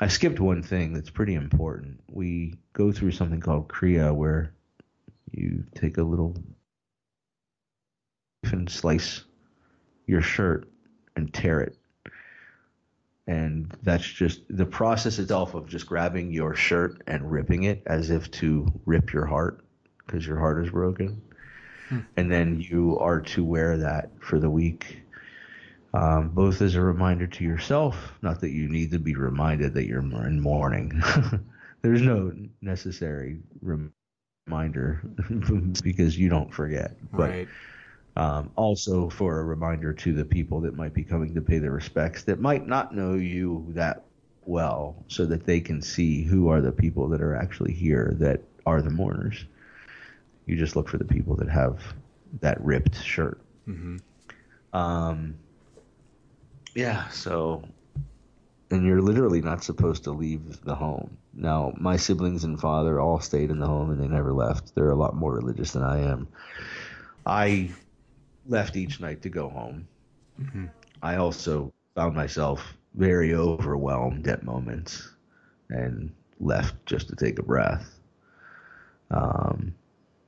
I 0.00 0.08
skipped 0.08 0.40
one 0.40 0.62
thing 0.62 0.92
that's 0.92 1.10
pretty 1.10 1.34
important. 1.34 2.00
We 2.10 2.58
go 2.72 2.92
through 2.92 3.12
something 3.12 3.40
called 3.40 3.68
Kriah, 3.68 4.14
where 4.14 4.52
you 5.32 5.64
take 5.74 5.98
a 5.98 6.02
little 6.02 6.36
knife 8.42 8.52
and 8.52 8.70
slice 8.70 9.24
your 10.06 10.22
shirt 10.22 10.68
and 11.16 11.32
tear 11.32 11.60
it. 11.60 11.76
And 13.26 13.76
that's 13.82 14.06
just 14.06 14.40
the 14.48 14.64
process 14.64 15.18
itself 15.18 15.54
of 15.54 15.68
just 15.68 15.86
grabbing 15.86 16.32
your 16.32 16.54
shirt 16.54 17.02
and 17.06 17.30
ripping 17.30 17.64
it 17.64 17.82
as 17.86 18.10
if 18.10 18.30
to 18.32 18.66
rip 18.86 19.12
your 19.12 19.26
heart 19.26 19.64
because 20.06 20.26
your 20.26 20.38
heart 20.38 20.64
is 20.64 20.70
broken. 20.70 21.20
And 22.16 22.30
then 22.30 22.60
you 22.60 22.98
are 22.98 23.20
to 23.20 23.44
wear 23.44 23.76
that 23.78 24.10
for 24.20 24.38
the 24.38 24.50
week, 24.50 25.02
um, 25.94 26.30
both 26.30 26.60
as 26.62 26.74
a 26.74 26.80
reminder 26.80 27.26
to 27.26 27.44
yourself, 27.44 28.12
not 28.22 28.40
that 28.40 28.50
you 28.50 28.68
need 28.68 28.90
to 28.92 28.98
be 28.98 29.14
reminded 29.14 29.74
that 29.74 29.86
you're 29.86 30.00
in 30.00 30.40
mourning. 30.40 31.02
There's 31.82 32.02
no 32.02 32.32
necessary 32.60 33.38
rem- 33.62 33.92
reminder 34.48 35.02
because 35.82 36.18
you 36.18 36.28
don't 36.28 36.52
forget. 36.52 36.96
But 37.12 37.30
Right. 37.30 37.48
Um, 38.16 38.50
also, 38.56 39.08
for 39.08 39.38
a 39.38 39.44
reminder 39.44 39.92
to 39.92 40.12
the 40.12 40.24
people 40.24 40.60
that 40.62 40.74
might 40.74 40.92
be 40.92 41.04
coming 41.04 41.36
to 41.36 41.40
pay 41.40 41.58
their 41.58 41.70
respects 41.70 42.24
that 42.24 42.40
might 42.40 42.66
not 42.66 42.92
know 42.92 43.14
you 43.14 43.64
that 43.68 44.02
well, 44.44 44.96
so 45.06 45.24
that 45.26 45.46
they 45.46 45.60
can 45.60 45.80
see 45.80 46.24
who 46.24 46.48
are 46.48 46.60
the 46.60 46.72
people 46.72 47.08
that 47.10 47.20
are 47.20 47.36
actually 47.36 47.72
here 47.72 48.16
that 48.18 48.40
are 48.66 48.82
the 48.82 48.90
mourners. 48.90 49.44
You 50.46 50.56
just 50.56 50.74
look 50.74 50.88
for 50.88 50.98
the 50.98 51.04
people 51.04 51.36
that 51.36 51.48
have 51.48 51.80
that 52.40 52.60
ripped 52.60 53.00
shirt. 53.04 53.40
Mm-hmm. 53.68 53.98
Um, 54.72 55.36
yeah, 56.74 57.06
so, 57.10 57.62
and 58.70 58.84
you're 58.84 59.00
literally 59.00 59.40
not 59.40 59.64
supposed 59.64 60.04
to 60.04 60.10
leave 60.10 60.62
the 60.62 60.74
home. 60.74 61.16
Now, 61.32 61.72
my 61.78 61.96
siblings 61.96 62.44
and 62.44 62.60
father 62.60 63.00
all 63.00 63.20
stayed 63.20 63.50
in 63.50 63.58
the 63.58 63.66
home 63.66 63.90
and 63.90 64.00
they 64.00 64.08
never 64.08 64.32
left. 64.32 64.74
They're 64.74 64.90
a 64.90 64.96
lot 64.96 65.16
more 65.16 65.32
religious 65.32 65.72
than 65.72 65.82
I 65.82 66.00
am. 66.00 66.28
I 67.24 67.70
left 68.46 68.76
each 68.76 69.00
night 69.00 69.22
to 69.22 69.28
go 69.28 69.48
home. 69.48 69.86
Mm-hmm. 70.40 70.66
I 71.02 71.16
also 71.16 71.72
found 71.94 72.14
myself 72.14 72.74
very 72.94 73.34
overwhelmed 73.34 74.26
at 74.28 74.42
moments 74.42 75.10
and 75.70 76.12
left 76.40 76.74
just 76.86 77.08
to 77.08 77.16
take 77.16 77.38
a 77.38 77.42
breath. 77.42 77.98
Um, 79.10 79.74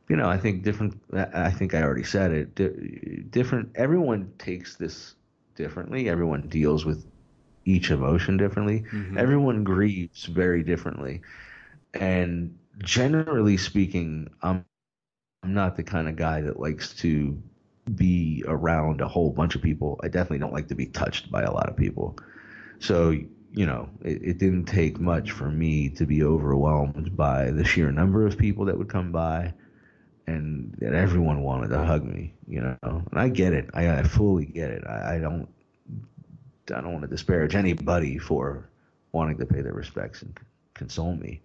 you 0.09 0.17
know, 0.17 0.29
I 0.29 0.39
think 0.39 0.63
different. 0.65 1.01
I 1.13 1.51
think 1.51 1.75
I 1.75 1.83
already 1.83 2.03
said 2.03 2.33
it. 2.33 2.55
Di- 2.57 3.23
different. 3.31 3.71
Everyone 3.77 4.33
takes 4.39 4.77
this 4.77 5.15
differently. 5.55 6.09
Everyone 6.09 6.49
deals 6.49 6.85
with 6.85 7.07
each 7.65 7.91
emotion 7.91 8.37
differently. 8.37 8.85
Mhm. 8.93 9.17
Everyone 9.19 9.65
grieves 9.65 10.27
very 10.27 10.63
differently, 10.63 11.23
and 11.95 12.57
generally 12.79 13.57
speaking, 13.57 14.29
I'm 14.43 14.65
I'm 15.43 15.55
not 15.55 15.77
the 15.77 15.83
kind 15.83 16.09
of 16.09 16.17
guy 16.17 16.41
that 16.43 16.61
likes 16.61 16.95
to 16.97 17.41
be 17.95 18.45
around 18.47 19.01
a 19.01 19.09
whole 19.09 19.31
bunch 19.33 19.55
of 19.55 19.63
people. 19.63 19.99
I 20.03 20.09
definitely 20.09 20.39
don't 20.39 20.53
like 20.53 20.69
to 20.69 20.75
be 20.75 20.87
touched 20.87 21.31
by 21.31 21.43
a 21.43 21.53
lot 21.53 21.69
of 21.69 21.77
people. 21.77 22.17
So, 22.79 23.11
you 23.53 23.67
know, 23.67 23.89
it, 24.03 24.23
it 24.23 24.39
didn't 24.39 24.67
take 24.67 25.01
much 25.01 25.33
for 25.33 25.51
me 25.51 25.89
to 25.91 26.07
be 26.07 26.23
overwhelmed 26.25 27.17
by 27.17 27.51
the 27.51 27.65
sheer 27.65 27.91
number 27.93 28.27
of 28.27 28.39
people 28.39 28.65
that 28.67 28.79
would 28.79 28.89
come 28.89 29.13
by 29.13 29.55
and 30.27 30.75
that 30.81 30.95
everyone 30.95 31.43
wanted 31.43 31.69
to 31.71 31.79
hug 31.85 32.05
me, 32.05 32.35
you 32.49 32.61
know. 32.63 32.87
And 33.11 33.21
I 33.21 33.29
get 33.29 33.53
it. 33.53 33.71
I, 33.75 33.99
I 33.99 34.03
fully 34.05 34.47
get 34.47 34.71
it. 34.71 34.85
I, 34.87 35.17
I 35.17 35.19
don't 35.19 35.49
I 36.71 36.81
don't 36.81 36.93
want 36.93 37.03
to 37.03 37.09
disparage 37.09 37.55
anybody 37.55 38.19
for 38.19 38.69
wanting 39.13 39.39
to 39.39 39.47
pay 39.47 39.61
their 39.61 39.73
respects 39.73 40.23
and 40.23 40.39
console 40.75 41.15
me. 41.15 41.41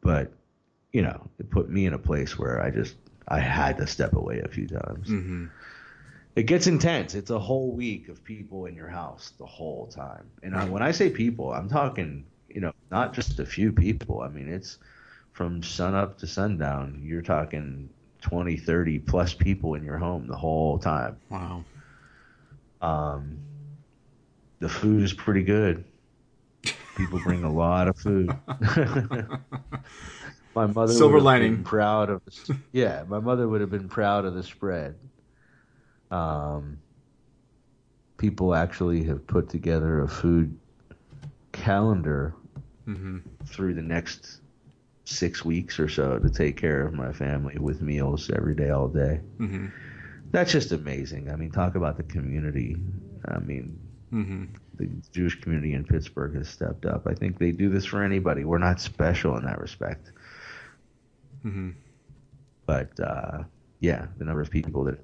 But, 0.00 0.32
you 0.92 1.02
know, 1.02 1.28
it 1.38 1.50
put 1.50 1.70
me 1.70 1.86
in 1.86 1.94
a 1.94 1.98
place 1.98 2.38
where 2.38 2.62
I 2.62 2.70
just 2.70 2.96
I 3.28 3.38
had 3.38 3.76
to 3.78 3.86
step 3.86 4.14
away 4.14 4.40
a 4.40 4.48
few 4.48 4.66
times. 4.66 5.08
Mm-hmm. 5.08 5.46
It 6.34 6.44
gets 6.44 6.66
intense. 6.66 7.14
It's 7.14 7.30
a 7.30 7.38
whole 7.38 7.72
week 7.72 8.08
of 8.08 8.24
people 8.24 8.66
in 8.66 8.74
your 8.74 8.88
house 8.88 9.32
the 9.38 9.46
whole 9.46 9.86
time. 9.86 10.30
And 10.42 10.56
I, 10.56 10.64
when 10.64 10.82
I 10.82 10.90
say 10.90 11.10
people, 11.10 11.52
I'm 11.52 11.68
talking, 11.68 12.24
you 12.48 12.60
know, 12.60 12.72
not 12.90 13.12
just 13.12 13.38
a 13.38 13.46
few 13.46 13.70
people. 13.70 14.22
I 14.22 14.28
mean, 14.28 14.48
it's 14.48 14.78
from 15.32 15.62
sun 15.62 15.94
up 15.94 16.18
to 16.18 16.26
sundown. 16.26 17.00
You're 17.04 17.22
talking 17.22 17.90
20, 18.22 18.56
30 18.56 18.98
plus 19.00 19.34
people 19.34 19.74
in 19.74 19.84
your 19.84 19.98
home 19.98 20.26
the 20.26 20.36
whole 20.36 20.78
time. 20.78 21.16
Wow. 21.28 21.64
Um, 22.80 23.38
the 24.62 24.68
food 24.68 25.02
is 25.02 25.12
pretty 25.12 25.42
good. 25.42 25.84
People 26.96 27.20
bring 27.20 27.42
a 27.44 27.52
lot 27.52 27.88
of 27.88 27.96
food. 27.98 28.30
my 30.54 30.66
mother 30.66 30.92
Silver 30.92 31.14
would 31.14 31.18
have 31.18 31.24
lining. 31.24 31.54
Been 31.56 31.64
proud 31.64 32.10
of. 32.10 32.22
Yeah, 32.72 33.04
my 33.08 33.18
mother 33.18 33.48
would 33.48 33.60
have 33.60 33.70
been 33.70 33.88
proud 33.88 34.24
of 34.24 34.34
the 34.34 34.42
spread. 34.42 34.94
Um, 36.10 36.78
people 38.18 38.54
actually 38.54 39.02
have 39.04 39.26
put 39.26 39.48
together 39.48 40.02
a 40.02 40.08
food 40.08 40.56
calendar 41.52 42.34
Mm-hmm. 42.86 43.18
through 43.46 43.74
the 43.74 43.82
next 43.82 44.40
six 45.04 45.44
weeks 45.44 45.78
or 45.78 45.88
so 45.88 46.18
to 46.18 46.28
take 46.28 46.56
care 46.56 46.84
of 46.84 46.92
my 46.92 47.12
family 47.12 47.56
with 47.60 47.80
meals 47.80 48.28
every 48.34 48.56
day, 48.56 48.70
all 48.70 48.88
day. 48.88 49.20
Mm-hmm. 49.38 49.66
That's 50.32 50.50
just 50.50 50.72
amazing. 50.72 51.30
I 51.30 51.36
mean, 51.36 51.52
talk 51.52 51.76
about 51.76 51.96
the 51.96 52.02
community. 52.02 52.74
I 53.28 53.38
mean, 53.38 53.78
Mm-hmm. 54.12 54.44
the 54.74 54.90
Jewish 55.10 55.40
community 55.40 55.72
in 55.72 55.84
Pittsburgh 55.84 56.34
has 56.34 56.46
stepped 56.46 56.84
up. 56.84 57.06
I 57.06 57.14
think 57.14 57.38
they 57.38 57.50
do 57.50 57.70
this 57.70 57.86
for 57.86 58.02
anybody. 58.02 58.44
We're 58.44 58.58
not 58.58 58.78
special 58.78 59.38
in 59.38 59.44
that 59.46 59.58
respect. 59.58 60.12
Mm-hmm. 61.46 61.70
But 62.66 63.00
uh, 63.00 63.44
yeah, 63.80 64.06
the 64.18 64.24
number 64.24 64.42
of 64.42 64.50
people 64.50 64.84
that 64.84 65.02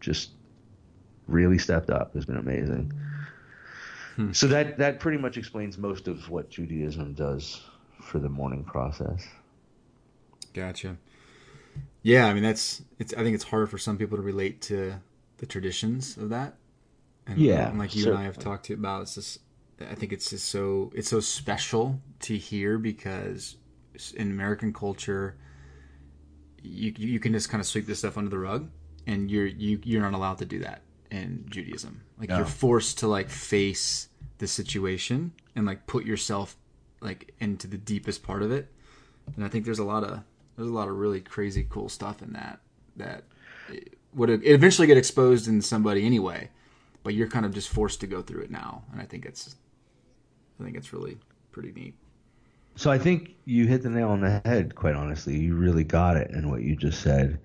just 0.00 0.30
really 1.26 1.58
stepped 1.58 1.90
up 1.90 2.14
has 2.14 2.24
been 2.24 2.36
amazing. 2.36 2.92
Hmm. 4.16 4.32
So 4.32 4.46
that 4.48 4.78
that 4.78 5.00
pretty 5.00 5.18
much 5.18 5.36
explains 5.36 5.76
most 5.76 6.08
of 6.08 6.30
what 6.30 6.48
Judaism 6.48 7.12
does 7.14 7.60
for 8.00 8.18
the 8.18 8.28
mourning 8.28 8.64
process. 8.64 9.26
Gotcha. 10.54 10.96
Yeah, 12.02 12.26
I 12.26 12.34
mean 12.34 12.42
that's 12.42 12.82
it's. 12.98 13.12
I 13.14 13.22
think 13.22 13.34
it's 13.34 13.44
hard 13.44 13.68
for 13.68 13.78
some 13.78 13.98
people 13.98 14.16
to 14.16 14.22
relate 14.22 14.62
to 14.62 14.94
the 15.38 15.46
traditions 15.46 16.16
of 16.16 16.30
that. 16.30 16.54
And, 17.26 17.38
Yeah, 17.38 17.72
like 17.76 17.94
you 17.94 18.08
and 18.08 18.18
I 18.18 18.24
have 18.24 18.38
talked 18.38 18.66
to 18.66 18.74
about, 18.74 19.02
it's 19.02 19.14
just. 19.14 19.40
I 19.78 19.94
think 19.94 20.12
it's 20.12 20.30
just 20.30 20.48
so 20.48 20.90
it's 20.94 21.08
so 21.10 21.20
special 21.20 22.00
to 22.20 22.36
hear 22.38 22.78
because 22.78 23.56
in 24.14 24.30
American 24.30 24.72
culture, 24.72 25.36
you 26.62 26.94
you 26.96 27.20
can 27.20 27.32
just 27.32 27.50
kind 27.50 27.60
of 27.60 27.66
sweep 27.66 27.86
this 27.86 27.98
stuff 27.98 28.16
under 28.16 28.30
the 28.30 28.38
rug, 28.38 28.70
and 29.06 29.30
you're 29.30 29.46
you 29.46 29.78
you're 29.84 30.00
not 30.00 30.14
allowed 30.14 30.38
to 30.38 30.46
do 30.46 30.60
that 30.60 30.80
in 31.10 31.44
Judaism. 31.50 32.02
Like 32.18 32.30
No. 32.30 32.38
you're 32.38 32.46
forced 32.46 32.98
to 33.00 33.06
like 33.08 33.28
face 33.28 34.08
the 34.38 34.46
situation 34.46 35.32
and 35.54 35.66
like 35.66 35.86
put 35.86 36.04
yourself 36.04 36.56
like 37.00 37.34
into 37.38 37.66
the 37.66 37.76
deepest 37.78 38.22
part 38.22 38.42
of 38.42 38.50
it. 38.50 38.72
And 39.34 39.44
I 39.44 39.48
think 39.48 39.64
there's 39.64 39.78
a 39.78 39.84
lot 39.84 40.04
of 40.04 40.20
there's 40.56 40.70
a 40.70 40.72
lot 40.72 40.88
of 40.88 40.96
really 40.96 41.20
crazy 41.20 41.66
cool 41.68 41.88
stuff 41.88 42.22
in 42.22 42.32
that 42.32 42.60
that 42.96 43.24
it 43.70 43.98
would 44.14 44.30
it 44.30 44.42
eventually 44.44 44.86
get 44.86 44.96
exposed 44.96 45.48
in 45.48 45.60
somebody 45.60 46.04
anyway, 46.06 46.48
but 47.06 47.14
you're 47.14 47.28
kind 47.28 47.46
of 47.46 47.54
just 47.54 47.68
forced 47.68 48.00
to 48.00 48.06
go 48.08 48.20
through 48.20 48.42
it 48.42 48.50
now, 48.50 48.82
and 48.90 49.00
I 49.00 49.04
think 49.04 49.26
it's 49.26 49.54
I 50.58 50.64
think 50.64 50.76
it's 50.76 50.92
really 50.92 51.16
pretty 51.52 51.70
neat. 51.70 51.94
So 52.74 52.90
I 52.90 52.98
think 52.98 53.36
you 53.44 53.68
hit 53.68 53.84
the 53.84 53.90
nail 53.90 54.08
on 54.08 54.22
the 54.22 54.42
head. 54.44 54.74
Quite 54.74 54.96
honestly, 54.96 55.38
you 55.38 55.54
really 55.54 55.84
got 55.84 56.16
it 56.16 56.32
in 56.32 56.50
what 56.50 56.62
you 56.62 56.74
just 56.74 57.00
said. 57.02 57.38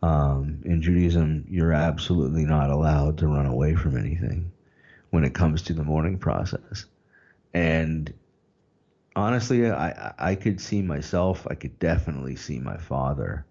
Um, 0.00 0.60
in 0.64 0.80
Judaism, 0.80 1.44
you're 1.50 1.72
absolutely 1.72 2.44
not 2.44 2.70
allowed 2.70 3.18
to 3.18 3.26
run 3.26 3.46
away 3.46 3.74
from 3.74 3.96
anything 3.96 4.52
when 5.10 5.24
it 5.24 5.34
comes 5.34 5.62
to 5.62 5.72
the 5.72 5.82
mourning 5.82 6.16
process. 6.16 6.84
And 7.52 8.14
honestly, 9.16 9.68
I, 9.72 9.88
I 9.88 10.14
I 10.18 10.34
could 10.36 10.60
see 10.60 10.82
myself. 10.82 11.48
I 11.50 11.56
could 11.56 11.76
definitely 11.80 12.36
see 12.36 12.60
my 12.60 12.76
father. 12.76 13.44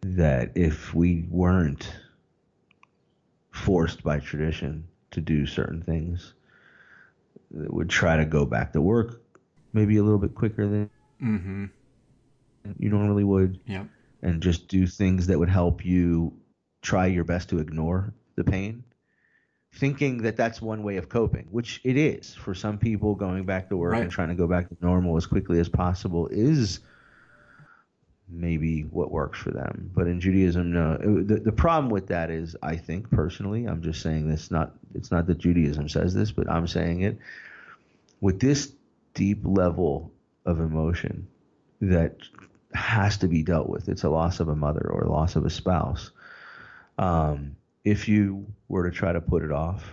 That 0.00 0.50
if 0.56 0.92
we 0.94 1.26
weren't 1.30 1.88
forced 3.56 4.02
by 4.02 4.18
tradition 4.20 4.84
to 5.10 5.20
do 5.20 5.46
certain 5.46 5.82
things, 5.82 6.34
that 7.50 7.72
would 7.72 7.88
try 7.88 8.16
to 8.16 8.24
go 8.24 8.44
back 8.44 8.72
to 8.72 8.80
work 8.80 9.22
maybe 9.72 9.96
a 9.96 10.02
little 10.02 10.18
bit 10.18 10.34
quicker 10.34 10.66
than 10.68 10.90
Mm-hmm. 11.22 11.64
you 12.78 12.90
normally 12.90 13.24
would 13.24 13.58
Yep. 13.66 13.86
and 14.22 14.42
just 14.42 14.68
do 14.68 14.86
things 14.86 15.26
that 15.28 15.38
would 15.38 15.48
help 15.48 15.84
you 15.84 16.32
try 16.82 17.06
your 17.06 17.24
best 17.24 17.48
to 17.50 17.58
ignore 17.58 18.12
the 18.36 18.44
pain 18.44 18.84
thinking 19.72 20.18
that 20.18 20.36
that's 20.36 20.60
one 20.60 20.82
way 20.82 20.96
of 20.98 21.08
coping 21.08 21.46
which 21.50 21.80
it 21.84 21.96
is 21.96 22.34
for 22.34 22.54
some 22.54 22.78
people 22.78 23.14
going 23.14 23.44
back 23.46 23.68
to 23.70 23.76
work 23.76 23.92
Right. 23.92 24.02
and 24.02 24.10
trying 24.10 24.28
to 24.28 24.34
go 24.34 24.46
back 24.46 24.68
to 24.68 24.76
normal 24.82 25.16
as 25.16 25.26
quickly 25.26 25.58
as 25.58 25.68
possible 25.68 26.28
is 26.28 26.80
maybe 28.28 28.82
what 28.82 29.10
works 29.10 29.38
for 29.38 29.52
them 29.52 29.90
but 29.94 30.06
in 30.06 30.20
judaism 30.20 30.72
no 30.72 30.96
the, 30.98 31.36
the 31.36 31.52
problem 31.52 31.88
with 31.90 32.08
that 32.08 32.30
is 32.30 32.56
i 32.62 32.74
think 32.76 33.08
personally 33.10 33.66
i'm 33.66 33.80
just 33.80 34.02
saying 34.02 34.28
this 34.28 34.50
not 34.50 34.72
it's 34.94 35.12
not 35.12 35.26
that 35.26 35.38
judaism 35.38 35.88
says 35.88 36.12
this 36.12 36.32
but 36.32 36.50
i'm 36.50 36.66
saying 36.66 37.02
it 37.02 37.16
with 38.20 38.40
this 38.40 38.72
deep 39.14 39.40
level 39.44 40.12
of 40.44 40.60
emotion 40.60 41.26
that 41.80 42.16
has 42.74 43.18
to 43.18 43.28
be 43.28 43.42
dealt 43.42 43.68
with. 43.68 43.88
It's 43.88 44.04
a 44.04 44.08
loss 44.08 44.40
of 44.40 44.48
a 44.48 44.54
mother 44.54 44.88
or 44.90 45.04
a 45.04 45.10
loss 45.10 45.36
of 45.36 45.44
a 45.44 45.50
spouse. 45.50 46.10
Um, 46.98 47.56
if 47.84 48.08
you 48.08 48.46
were 48.68 48.88
to 48.88 48.96
try 48.96 49.12
to 49.12 49.20
put 49.20 49.42
it 49.42 49.52
off, 49.52 49.84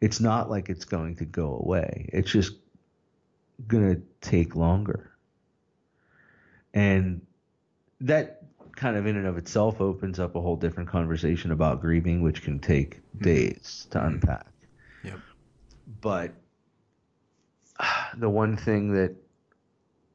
it's 0.00 0.20
not 0.20 0.50
like 0.50 0.68
it's 0.68 0.84
going 0.84 1.16
to 1.16 1.24
go 1.24 1.60
away. 1.62 2.08
It's 2.12 2.30
just 2.30 2.52
going 3.66 3.94
to 3.94 4.02
take 4.20 4.54
longer. 4.54 5.10
And 6.72 7.22
that 8.00 8.42
kind 8.76 8.96
of 8.96 9.06
in 9.06 9.16
and 9.16 9.26
of 9.26 9.36
itself 9.36 9.80
opens 9.80 10.20
up 10.20 10.36
a 10.36 10.40
whole 10.40 10.56
different 10.56 10.88
conversation 10.88 11.50
about 11.50 11.80
grieving, 11.80 12.22
which 12.22 12.42
can 12.42 12.60
take 12.60 13.00
days 13.20 13.86
to 13.90 14.04
unpack. 14.04 14.46
Yep. 15.02 15.18
But 16.00 16.32
the 18.16 18.30
one 18.30 18.56
thing 18.56 18.92
that 18.94 19.14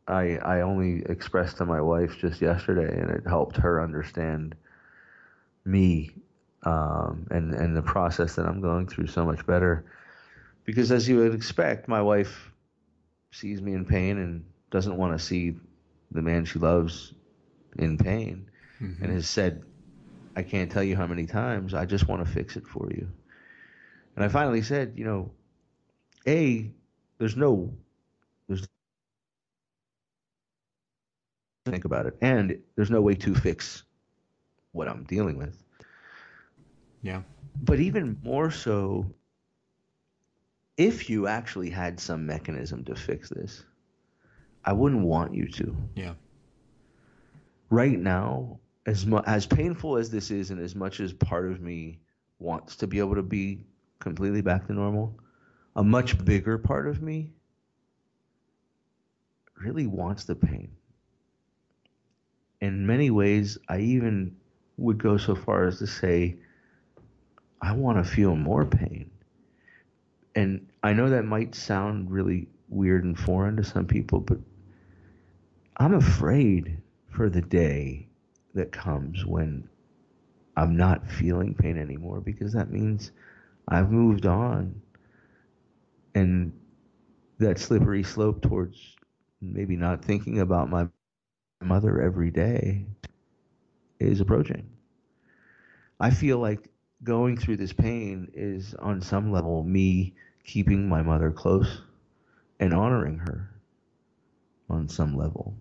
I 0.08 0.38
I 0.38 0.62
only 0.62 1.04
expressed 1.06 1.58
to 1.58 1.66
my 1.66 1.82
wife 1.82 2.18
just 2.20 2.42
yesterday, 2.42 3.00
and 3.00 3.10
it 3.12 3.24
helped 3.28 3.58
her 3.58 3.82
understand 3.82 4.56
me 5.66 6.12
um, 6.64 7.28
and 7.32 7.54
and 7.54 7.76
the 7.76 7.82
process 7.82 8.36
that 8.36 8.46
I'm 8.46 8.62
going 8.62 8.88
through 8.88 9.08
so 9.08 9.26
much 9.26 9.46
better. 9.46 9.86
Because 10.66 10.92
as 10.92 11.10
you 11.10 11.18
would 11.18 11.34
expect, 11.34 11.90
my 11.90 12.02
wife 12.02 12.50
sees 13.32 13.62
me 13.62 13.74
in 13.74 13.84
pain 13.84 14.18
and 14.18 14.46
doesn't 14.72 14.96
want 14.96 15.18
to 15.18 15.24
see 15.24 15.56
the 16.12 16.22
man 16.22 16.46
she 16.46 16.60
loves 16.60 17.14
in 17.78 17.98
pain, 17.98 18.50
mm-hmm. 18.82 19.04
and 19.04 19.14
has 19.14 19.30
said, 19.30 19.64
"I 20.36 20.44
can't 20.44 20.72
tell 20.72 20.84
you 20.84 20.96
how 20.96 21.08
many 21.08 21.26
times 21.26 21.74
I 21.74 21.86
just 21.86 22.08
want 22.08 22.26
to 22.26 22.32
fix 22.32 22.56
it 22.56 22.68
for 22.68 22.90
you." 22.92 23.08
And 24.16 24.24
I 24.24 24.28
finally 24.28 24.62
said, 24.62 24.94
you 24.96 25.06
know, 25.06 25.32
a 26.28 26.72
there's 27.18 27.36
no 27.36 27.74
there's 28.48 28.68
think 31.66 31.86
about 31.86 32.06
it, 32.06 32.18
and 32.22 32.58
there's 32.76 32.92
no 32.92 33.02
way 33.02 33.16
to 33.16 33.34
fix 33.34 33.84
what 34.74 34.88
I'm 34.88 35.04
dealing 35.04 35.38
with. 35.38 35.64
Yeah. 37.02 37.22
But 37.62 37.80
even 37.80 38.20
more 38.24 38.52
so, 38.52 39.06
if 40.78 41.10
you 41.10 41.28
actually 41.28 41.70
had 41.70 42.00
some 42.00 42.26
mechanism 42.26 42.84
to 42.86 42.96
fix 42.96 43.30
this, 43.30 43.64
I 44.66 44.74
wouldn't 44.74 45.04
want 45.04 45.34
you 45.34 45.48
to. 45.50 45.76
Yeah. 45.96 46.14
Right 47.70 48.00
now, 48.00 48.60
as 48.86 49.06
mu- 49.06 49.24
as 49.26 49.46
painful 49.46 49.98
as 49.98 50.10
this 50.12 50.32
is, 50.32 50.52
and 50.52 50.60
as 50.60 50.76
much 50.76 51.00
as 51.00 51.14
part 51.14 51.52
of 51.52 51.62
me 51.62 52.00
wants 52.40 52.76
to 52.78 52.88
be 52.88 53.00
able 53.00 53.16
to 53.16 53.24
be 53.24 53.66
completely 54.00 54.42
back 54.42 54.68
to 54.68 54.74
normal, 54.74 55.18
a 55.76 55.84
much 55.84 56.24
bigger 56.24 56.58
part 56.58 56.88
of 56.88 57.02
me 57.02 57.32
really 59.62 59.88
wants 59.88 60.26
the 60.26 60.36
pain. 60.36 60.70
In 62.62 62.86
many 62.86 63.10
ways, 63.10 63.58
I 63.70 63.80
even 63.80 64.36
would 64.78 64.98
go 64.98 65.18
so 65.18 65.36
far 65.36 65.66
as 65.66 65.80
to 65.80 65.88
say, 65.88 66.38
I 67.62 67.74
want 67.74 67.98
to 67.98 68.10
feel 68.10 68.36
more 68.36 68.66
pain. 68.66 69.10
And 70.36 70.68
I 70.84 70.94
know 70.94 71.10
that 71.10 71.26
might 71.26 71.56
sound 71.56 72.12
really 72.12 72.48
weird 72.70 73.04
and 73.06 73.18
foreign 73.18 73.56
to 73.58 73.64
some 73.64 73.86
people, 73.86 74.20
but 74.20 74.40
I'm 75.78 75.94
afraid 75.94 76.83
for 77.14 77.30
the 77.30 77.42
day 77.42 78.08
that 78.56 78.72
comes 78.72 79.26
when 79.26 79.68
I'm 80.58 80.78
not 80.78 81.10
feeling 81.10 81.54
pain 81.54 81.78
anymore 81.78 82.22
because 82.22 82.54
that 82.54 82.72
means 82.72 83.12
I've 83.68 83.92
moved 83.92 84.26
on. 84.26 84.82
And 86.16 86.54
that 87.40 87.60
slippery 87.60 88.04
slope 88.04 88.42
towards 88.42 88.96
maybe 89.42 89.76
not 89.76 90.04
thinking 90.04 90.40
about 90.40 90.70
my 90.70 90.88
mother 91.62 92.02
every 92.02 92.32
day 92.32 92.86
is 94.00 94.20
approaching. 94.22 94.70
I 96.00 96.12
feel 96.12 96.38
like 96.38 96.70
going 97.04 97.38
through 97.38 97.58
this 97.58 97.74
pain 97.74 98.32
is 98.34 98.74
on 98.76 99.02
some 99.02 99.32
level 99.32 99.64
me 99.64 100.14
keeping 100.44 100.88
my 100.88 101.02
mother 101.02 101.32
close 101.32 101.82
and 102.60 102.74
honoring 102.74 103.18
her 103.20 103.50
on 104.70 104.88
some 104.88 105.16
level. 105.16 105.56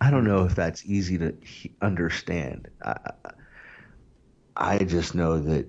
I 0.00 0.10
don't 0.10 0.24
know 0.24 0.44
if 0.44 0.54
that's 0.54 0.84
easy 0.86 1.18
to 1.18 1.34
understand. 1.80 2.68
I, 2.82 2.96
I 4.56 4.78
just 4.78 5.14
know 5.14 5.40
that 5.40 5.66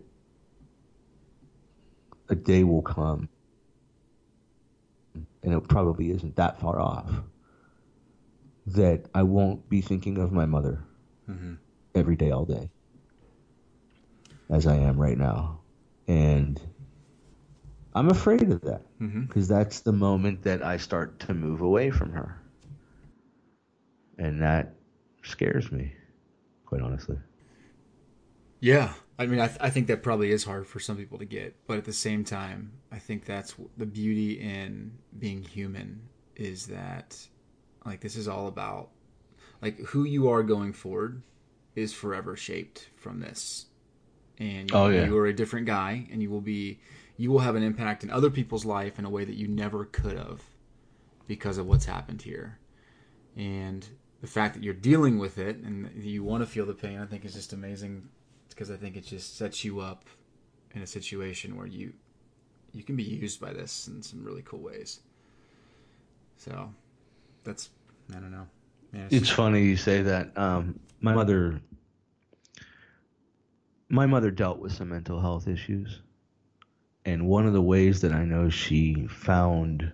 a 2.30 2.36
day 2.36 2.64
will 2.64 2.82
come, 2.82 3.30
and 5.44 5.54
it 5.54 5.68
probably 5.68 6.12
isn't 6.12 6.36
that 6.36 6.60
far 6.60 6.80
off, 6.80 7.10
that 8.68 9.06
I 9.14 9.24
won't 9.24 9.70
be 9.70 9.82
thinking 9.82 10.18
of 10.18 10.32
my 10.32 10.46
mother 10.46 10.84
mm-hmm. 11.30 11.54
every 11.94 12.16
day, 12.16 12.32
all 12.32 12.46
day, 12.46 12.70
as 14.50 14.66
I 14.66 14.78
am 14.78 15.00
right 15.00 15.18
now. 15.18 15.60
And 16.08 16.60
I'm 17.94 18.10
afraid 18.10 18.52
of 18.52 18.62
that 18.62 18.82
because 19.00 19.48
mm-hmm. 19.48 19.54
that's 19.54 19.82
the 19.82 19.94
moment 19.94 20.44
that 20.44 20.64
I 20.64 20.78
start 20.78 21.20
to 21.22 21.34
move 21.34 21.62
away 21.62 21.92
from 21.92 22.12
her. 22.14 22.42
And 24.18 24.42
that 24.42 24.76
scares 25.24 25.72
me, 25.72 25.94
quite 26.66 26.82
honestly. 26.82 27.18
Yeah. 28.60 28.94
I 29.18 29.26
mean, 29.28 29.40
I, 29.40 29.48
th- 29.48 29.60
I 29.62 29.70
think 29.70 29.88
that 29.88 30.04
probably 30.04 30.32
is 30.32 30.44
hard 30.44 30.68
for 30.68 30.80
some 30.80 30.98
people 30.98 31.20
to 31.20 31.26
get, 31.26 31.56
but 31.68 31.78
at 31.78 31.86
the 31.86 31.94
same 31.94 32.26
time, 32.26 32.74
I 32.92 33.00
think 33.00 33.26
that's 33.26 33.56
the 33.78 33.86
beauty 33.86 34.42
in 34.42 34.98
being 35.18 35.42
human 35.42 36.02
is 36.36 36.68
that, 36.68 37.18
like, 37.86 38.02
this 38.02 38.18
is 38.18 38.28
all 38.28 38.48
about, 38.48 38.90
like, 39.62 39.80
who 39.80 40.04
you 40.04 40.28
are 40.30 40.44
going 40.44 40.74
forward 40.74 41.22
is 41.76 41.94
forever 41.94 42.36
shaped 42.36 42.90
from 42.98 43.22
this. 43.22 43.68
And 44.38 44.70
oh, 44.74 44.88
you, 44.88 44.98
oh, 44.98 45.00
yeah. 45.00 45.06
you 45.06 45.18
are 45.18 45.28
a 45.28 45.34
different 45.34 45.66
guy, 45.66 46.08
and 46.12 46.22
you 46.22 46.30
will 46.30 46.42
be, 46.42 46.82
you 47.16 47.32
will 47.32 47.40
have 47.40 47.56
an 47.56 47.64
impact 47.64 48.04
in 48.04 48.10
other 48.10 48.30
people's 48.30 48.66
life 48.66 49.00
in 49.00 49.06
a 49.06 49.10
way 49.10 49.24
that 49.24 49.36
you 49.36 49.48
never 49.48 49.86
could 49.86 50.18
have 50.18 50.42
because 51.26 51.58
of 51.58 51.68
what's 51.68 51.86
happened 51.86 52.22
here. 52.22 52.60
And 53.38 53.88
the 54.22 54.28
fact 54.28 54.56
that 54.56 54.64
you're 54.64 54.74
dealing 54.74 55.20
with 55.20 55.38
it 55.38 55.58
and 55.58 55.92
you 56.04 56.24
want 56.24 56.44
to 56.44 56.48
feel 56.48 56.66
the 56.66 56.74
pain, 56.74 57.00
I 57.00 57.06
think 57.06 57.26
is 57.26 57.34
just 57.34 57.54
amazing 57.54 58.08
because 58.50 58.72
I 58.72 58.78
think 58.78 58.96
it 58.96 59.06
just 59.06 59.38
sets 59.38 59.64
you 59.64 59.82
up 59.82 60.06
in 60.74 60.82
a 60.82 60.88
situation 60.88 61.58
where 61.58 61.68
you 61.68 61.94
you 62.74 62.84
can 62.84 62.96
be 62.96 63.04
used 63.04 63.40
by 63.40 63.54
this 63.54 63.88
in 63.88 64.02
some 64.02 64.24
really 64.24 64.42
cool 64.42 64.60
ways. 64.60 65.00
So 66.38 66.74
that's 67.44 67.70
I 68.12 68.16
don't 68.16 68.32
know. 68.32 68.48
it's, 68.94 69.14
it's 69.14 69.30
funny 69.30 69.64
you 69.64 69.78
say 69.78 70.02
that. 70.02 70.38
Um, 70.38 70.80
my 71.02 71.14
mother, 71.14 71.62
my 73.90 74.06
mother 74.06 74.32
dealt 74.32 74.60
with 74.60 74.74
some 74.74 74.90
mental 74.90 75.20
health 75.20 75.48
issues, 75.48 76.02
and 77.06 77.28
one 77.28 77.46
of 77.46 77.54
the 77.54 77.62
ways 77.62 78.02
that 78.02 78.12
I 78.12 78.26
know 78.26 78.50
she 78.50 79.08
found 79.08 79.92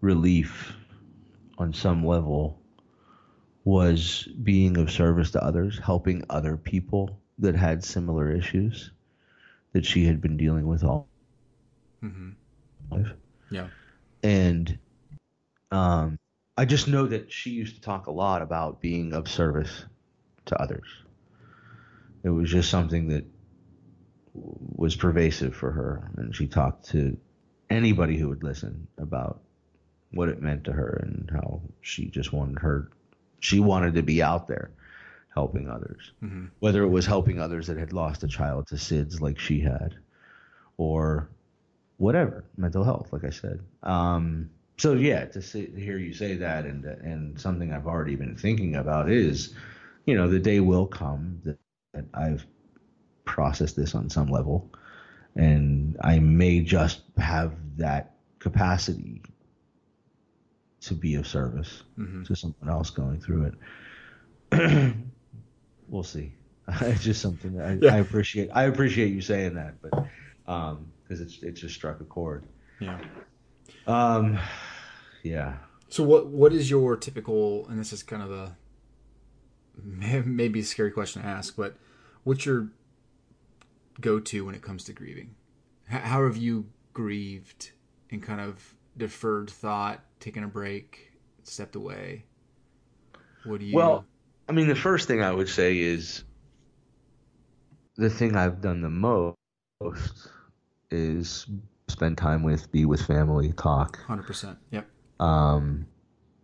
relief 0.00 0.72
on 1.58 1.72
some 1.72 2.04
level 2.04 2.60
was 3.66 4.28
being 4.44 4.76
of 4.76 4.92
service 4.92 5.32
to 5.32 5.42
others, 5.42 5.76
helping 5.76 6.24
other 6.30 6.56
people 6.56 7.18
that 7.40 7.56
had 7.56 7.82
similar 7.82 8.30
issues 8.30 8.92
that 9.72 9.84
she 9.84 10.06
had 10.06 10.20
been 10.20 10.36
dealing 10.36 10.68
with 10.68 10.84
all 10.84 11.08
mm-hmm. 12.00 12.30
life. 12.90 13.12
Yeah. 13.50 13.66
And 14.22 14.78
um, 15.72 16.16
I 16.56 16.64
just 16.64 16.86
know 16.86 17.06
that 17.08 17.32
she 17.32 17.50
used 17.50 17.74
to 17.74 17.80
talk 17.80 18.06
a 18.06 18.12
lot 18.12 18.40
about 18.40 18.80
being 18.80 19.12
of 19.12 19.28
service 19.28 19.84
to 20.44 20.62
others. 20.62 20.86
It 22.22 22.30
was 22.30 22.48
just 22.48 22.70
something 22.70 23.08
that 23.08 23.24
was 24.32 24.94
pervasive 24.94 25.56
for 25.56 25.72
her. 25.72 26.12
And 26.16 26.32
she 26.32 26.46
talked 26.46 26.90
to 26.90 27.16
anybody 27.68 28.16
who 28.16 28.28
would 28.28 28.44
listen 28.44 28.86
about 28.96 29.40
what 30.12 30.28
it 30.28 30.40
meant 30.40 30.62
to 30.64 30.72
her 30.72 31.00
and 31.02 31.28
how 31.32 31.62
she 31.80 32.06
just 32.06 32.32
wanted 32.32 32.60
her, 32.60 32.90
she 33.46 33.60
wanted 33.60 33.94
to 33.94 34.02
be 34.02 34.20
out 34.20 34.48
there 34.48 34.72
helping 35.32 35.70
others, 35.70 36.10
mm-hmm. 36.20 36.46
whether 36.58 36.82
it 36.82 36.88
was 36.88 37.06
helping 37.06 37.40
others 37.40 37.68
that 37.68 37.76
had 37.76 37.92
lost 37.92 38.24
a 38.24 38.26
child 38.26 38.66
to 38.66 38.74
SIDS 38.74 39.20
like 39.20 39.38
she 39.38 39.60
had, 39.60 39.94
or 40.78 41.28
whatever 41.98 42.44
mental 42.56 42.82
health, 42.82 43.12
like 43.12 43.22
I 43.22 43.30
said. 43.30 43.60
Um, 43.84 44.50
so 44.78 44.94
yeah, 44.94 45.26
to, 45.26 45.40
see, 45.40 45.66
to 45.66 45.80
hear 45.80 45.96
you 45.96 46.12
say 46.12 46.34
that, 46.34 46.64
and 46.64 46.84
and 46.84 47.40
something 47.40 47.72
I've 47.72 47.86
already 47.86 48.16
been 48.16 48.34
thinking 48.34 48.74
about 48.74 49.08
is, 49.08 49.54
you 50.06 50.16
know, 50.16 50.28
the 50.28 50.40
day 50.40 50.58
will 50.58 50.86
come 50.86 51.40
that, 51.44 51.58
that 51.94 52.04
I've 52.14 52.44
processed 53.24 53.76
this 53.76 53.94
on 53.94 54.10
some 54.10 54.26
level, 54.26 54.68
and 55.36 55.96
I 56.00 56.18
may 56.18 56.60
just 56.60 57.02
have 57.16 57.52
that 57.76 58.16
capacity 58.40 59.22
to 60.86 60.94
be 60.94 61.14
of 61.16 61.26
service 61.26 61.82
mm-hmm. 61.98 62.22
to 62.24 62.34
someone 62.34 62.68
else 62.68 62.90
going 62.90 63.20
through 63.20 63.52
it. 64.52 64.94
we'll 65.88 66.02
see. 66.02 66.32
it's 66.80 67.02
just 67.02 67.20
something 67.20 67.54
that 67.54 67.66
I, 67.66 67.78
yeah. 67.80 67.94
I, 67.94 67.98
appreciate. 67.98 68.50
I 68.52 68.64
appreciate 68.64 69.12
you 69.12 69.20
saying 69.20 69.54
that, 69.54 69.74
but 69.82 70.06
um, 70.52 70.90
because 71.02 71.20
it's 71.20 71.42
it 71.42 71.52
just 71.52 71.74
struck 71.74 72.00
a 72.00 72.04
chord. 72.04 72.44
Yeah. 72.80 73.00
Um, 73.86 74.38
yeah. 75.22 75.54
So 75.88 76.02
what 76.02 76.26
what 76.26 76.52
is 76.52 76.70
your 76.70 76.96
typical? 76.96 77.66
And 77.68 77.78
this 77.78 77.92
is 77.92 78.02
kind 78.02 78.22
of 78.22 78.30
a 78.32 78.56
maybe 79.82 80.60
a 80.60 80.64
scary 80.64 80.90
question 80.90 81.22
to 81.22 81.28
ask, 81.28 81.56
but 81.56 81.76
what's 82.24 82.46
your 82.46 82.68
go 84.00 84.18
to 84.20 84.44
when 84.44 84.54
it 84.54 84.62
comes 84.62 84.84
to 84.84 84.92
grieving? 84.92 85.34
How 85.88 86.24
have 86.24 86.36
you 86.36 86.66
grieved 86.92 87.70
and 88.10 88.22
kind 88.22 88.40
of 88.40 88.74
deferred 88.96 89.50
thought, 89.50 90.04
taken 90.20 90.44
a 90.44 90.48
break, 90.48 91.12
stepped 91.42 91.76
away? 91.76 92.24
What 93.44 93.60
do 93.60 93.66
you? 93.66 93.74
Well, 93.74 94.04
I 94.48 94.52
mean, 94.52 94.68
the 94.68 94.74
first 94.74 95.08
thing 95.08 95.22
I 95.22 95.32
would 95.32 95.48
say 95.48 95.78
is 95.78 96.24
the 97.96 98.10
thing 98.10 98.36
I've 98.36 98.60
done 98.60 98.80
the 98.80 98.90
most 98.90 99.36
is 100.90 101.46
spend 101.88 102.18
time 102.18 102.42
with, 102.42 102.70
be 102.72 102.84
with 102.84 103.02
family, 103.02 103.52
talk. 103.52 103.98
Hundred 104.02 104.26
percent. 104.26 104.58
Yep. 104.70 104.86
Um, 105.20 105.86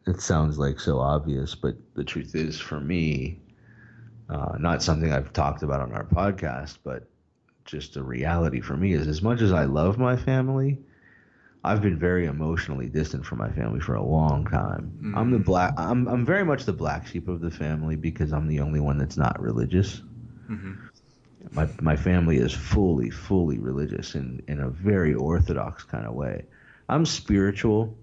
it 0.07 0.21
sounds 0.21 0.59
like 0.59 0.81
so 0.81 0.99
obvious, 0.99 1.55
but 1.55 1.77
the 1.95 2.05
truth 2.05 2.35
is, 2.35 2.59
for 2.59 2.81
me, 2.81 3.39
Uh, 4.29 4.57
not 4.59 4.83
something 4.83 5.13
I've 5.13 5.33
talked 5.33 5.63
about 5.63 5.83
on 5.83 5.93
our 5.93 6.07
podcast, 6.07 6.79
but 6.85 7.07
just 7.67 7.97
a 7.97 8.03
reality 8.03 8.63
for 8.63 8.77
me 8.79 8.95
is 8.95 9.07
as 9.07 9.21
much 9.21 9.43
as 9.43 9.53
I 9.53 9.65
love 9.65 9.99
my 9.99 10.17
family, 10.17 10.79
I've 11.65 11.81
been 11.81 11.99
very 11.99 12.27
emotionally 12.27 12.89
distant 12.89 13.25
from 13.25 13.39
my 13.39 13.51
family 13.51 13.79
for 13.79 13.95
a 13.95 14.03
long 14.03 14.47
time. 14.47 14.93
Mm-hmm. 14.97 15.17
I'm 15.17 15.31
the 15.31 15.39
black. 15.39 15.75
I'm 15.77 16.09
I'm 16.09 16.25
very 16.25 16.45
much 16.45 16.65
the 16.65 16.73
black 16.73 17.07
sheep 17.07 17.29
of 17.29 17.41
the 17.41 17.51
family 17.51 17.95
because 17.95 18.33
I'm 18.33 18.49
the 18.49 18.61
only 18.61 18.81
one 18.81 18.99
that's 18.99 19.17
not 19.17 19.41
religious. 19.41 20.03
Mm-hmm. 20.51 20.73
My 21.53 21.69
my 21.81 21.97
family 21.97 22.39
is 22.39 22.53
fully 22.53 23.11
fully 23.11 23.59
religious 23.59 24.17
in 24.17 24.43
in 24.49 24.61
a 24.61 24.71
very 24.71 25.15
orthodox 25.15 25.85
kind 25.85 26.05
of 26.05 26.15
way. 26.15 26.45
I'm 26.89 27.07
spiritual. 27.07 27.97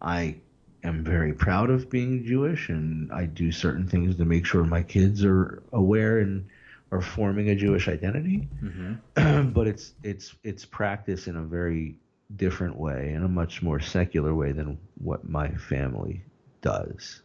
I 0.00 0.36
am 0.82 1.04
very 1.04 1.34
proud 1.34 1.68
of 1.68 1.90
being 1.90 2.24
Jewish, 2.24 2.70
and 2.70 3.12
I 3.12 3.26
do 3.26 3.52
certain 3.52 3.86
things 3.86 4.16
to 4.16 4.24
make 4.24 4.46
sure 4.46 4.64
my 4.64 4.82
kids 4.82 5.22
are 5.22 5.62
aware 5.72 6.18
and 6.18 6.46
are 6.92 7.02
forming 7.02 7.50
a 7.50 7.54
Jewish 7.54 7.88
identity. 7.88 8.48
Mm-hmm. 8.62 9.50
but 9.52 9.66
it's 9.66 9.92
it's 10.02 10.34
it's 10.42 10.64
practice 10.64 11.26
in 11.26 11.36
a 11.36 11.42
very 11.42 11.96
different 12.36 12.76
way, 12.76 13.12
in 13.12 13.22
a 13.22 13.28
much 13.28 13.62
more 13.62 13.80
secular 13.80 14.34
way 14.34 14.52
than 14.52 14.78
what 14.98 15.28
my 15.28 15.48
family 15.54 16.22
does. 16.60 17.22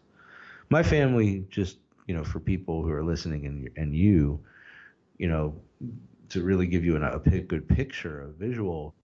My 0.69 0.83
family, 0.83 1.45
just 1.49 1.77
you 2.07 2.15
know, 2.15 2.23
for 2.23 2.39
people 2.39 2.83
who 2.83 2.91
are 2.91 3.03
listening 3.03 3.45
and 3.45 3.69
and 3.77 3.95
you, 3.95 4.39
you 5.17 5.27
know, 5.27 5.55
to 6.29 6.43
really 6.43 6.67
give 6.67 6.83
you 6.83 6.95
an, 6.95 7.03
a 7.03 7.19
good 7.19 7.67
picture, 7.67 8.21
a 8.21 8.27
visual. 8.29 8.95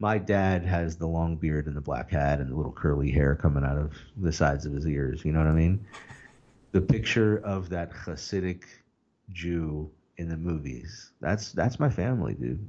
My 0.00 0.16
dad 0.16 0.64
has 0.64 0.96
the 0.96 1.08
long 1.08 1.36
beard 1.36 1.66
and 1.66 1.76
the 1.76 1.80
black 1.80 2.10
hat 2.10 2.38
and 2.38 2.52
the 2.52 2.56
little 2.56 2.72
curly 2.72 3.10
hair 3.10 3.34
coming 3.34 3.64
out 3.64 3.76
of 3.76 3.92
the 4.16 4.32
sides 4.32 4.64
of 4.64 4.72
his 4.72 4.86
ears. 4.86 5.24
You 5.24 5.32
know 5.32 5.40
what 5.40 5.48
I 5.48 5.52
mean? 5.52 5.84
The 6.70 6.80
picture 6.80 7.38
of 7.38 7.68
that 7.70 7.90
Hasidic 7.92 8.62
Jew 9.32 9.90
in 10.18 10.28
the 10.28 10.36
movies. 10.36 11.12
That's 11.20 11.52
that's 11.52 11.80
my 11.80 11.90
family, 11.90 12.34
dude. 12.34 12.68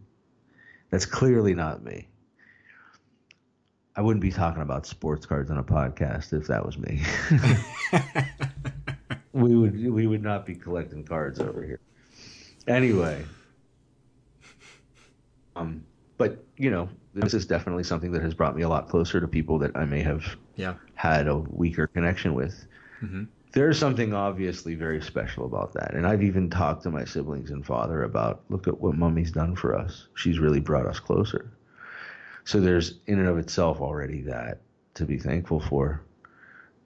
That's 0.89 1.05
clearly 1.05 1.53
not 1.53 1.83
me. 1.83 2.07
I 3.99 4.01
wouldn't 4.01 4.21
be 4.21 4.31
talking 4.31 4.61
about 4.61 4.85
sports 4.85 5.25
cards 5.25 5.51
on 5.51 5.57
a 5.57 5.63
podcast 5.63 6.31
if 6.31 6.47
that 6.47 6.65
was 6.65 6.77
me. 6.77 7.01
we 9.33 9.57
would 9.57 9.91
we 9.91 10.07
would 10.07 10.23
not 10.23 10.45
be 10.45 10.55
collecting 10.55 11.03
cards 11.03 11.41
over 11.41 11.61
here. 11.61 11.81
Anyway, 12.65 13.25
um, 15.57 15.83
but 16.17 16.45
you 16.55 16.71
know, 16.71 16.87
this 17.13 17.33
is 17.33 17.45
definitely 17.45 17.83
something 17.83 18.13
that 18.13 18.21
has 18.21 18.33
brought 18.33 18.55
me 18.55 18.61
a 18.61 18.69
lot 18.69 18.87
closer 18.87 19.19
to 19.19 19.27
people 19.27 19.59
that 19.59 19.75
I 19.75 19.83
may 19.83 20.01
have 20.01 20.23
yeah. 20.55 20.75
had 20.95 21.27
a 21.27 21.35
weaker 21.35 21.85
connection 21.85 22.33
with. 22.33 22.67
Mm-hmm. 23.03 23.25
There's 23.51 23.77
something 23.77 24.13
obviously 24.13 24.75
very 24.75 25.01
special 25.01 25.43
about 25.43 25.73
that, 25.73 25.93
and 25.93 26.07
I've 26.07 26.23
even 26.23 26.49
talked 26.49 26.83
to 26.83 26.89
my 26.89 27.03
siblings 27.03 27.51
and 27.51 27.65
father 27.65 28.03
about 28.03 28.43
look 28.47 28.65
at 28.65 28.79
what 28.79 28.95
Mummy's 28.95 29.31
done 29.31 29.57
for 29.57 29.77
us. 29.77 30.07
She's 30.13 30.39
really 30.39 30.61
brought 30.61 30.85
us 30.85 31.01
closer. 31.01 31.51
So 32.49 32.59
there's 32.59 32.95
in 33.05 33.19
and 33.19 33.27
of 33.27 33.37
itself 33.37 33.79
already 33.79 34.23
that 34.23 34.61
to 34.95 35.05
be 35.05 35.19
thankful 35.19 35.59
for. 35.59 36.01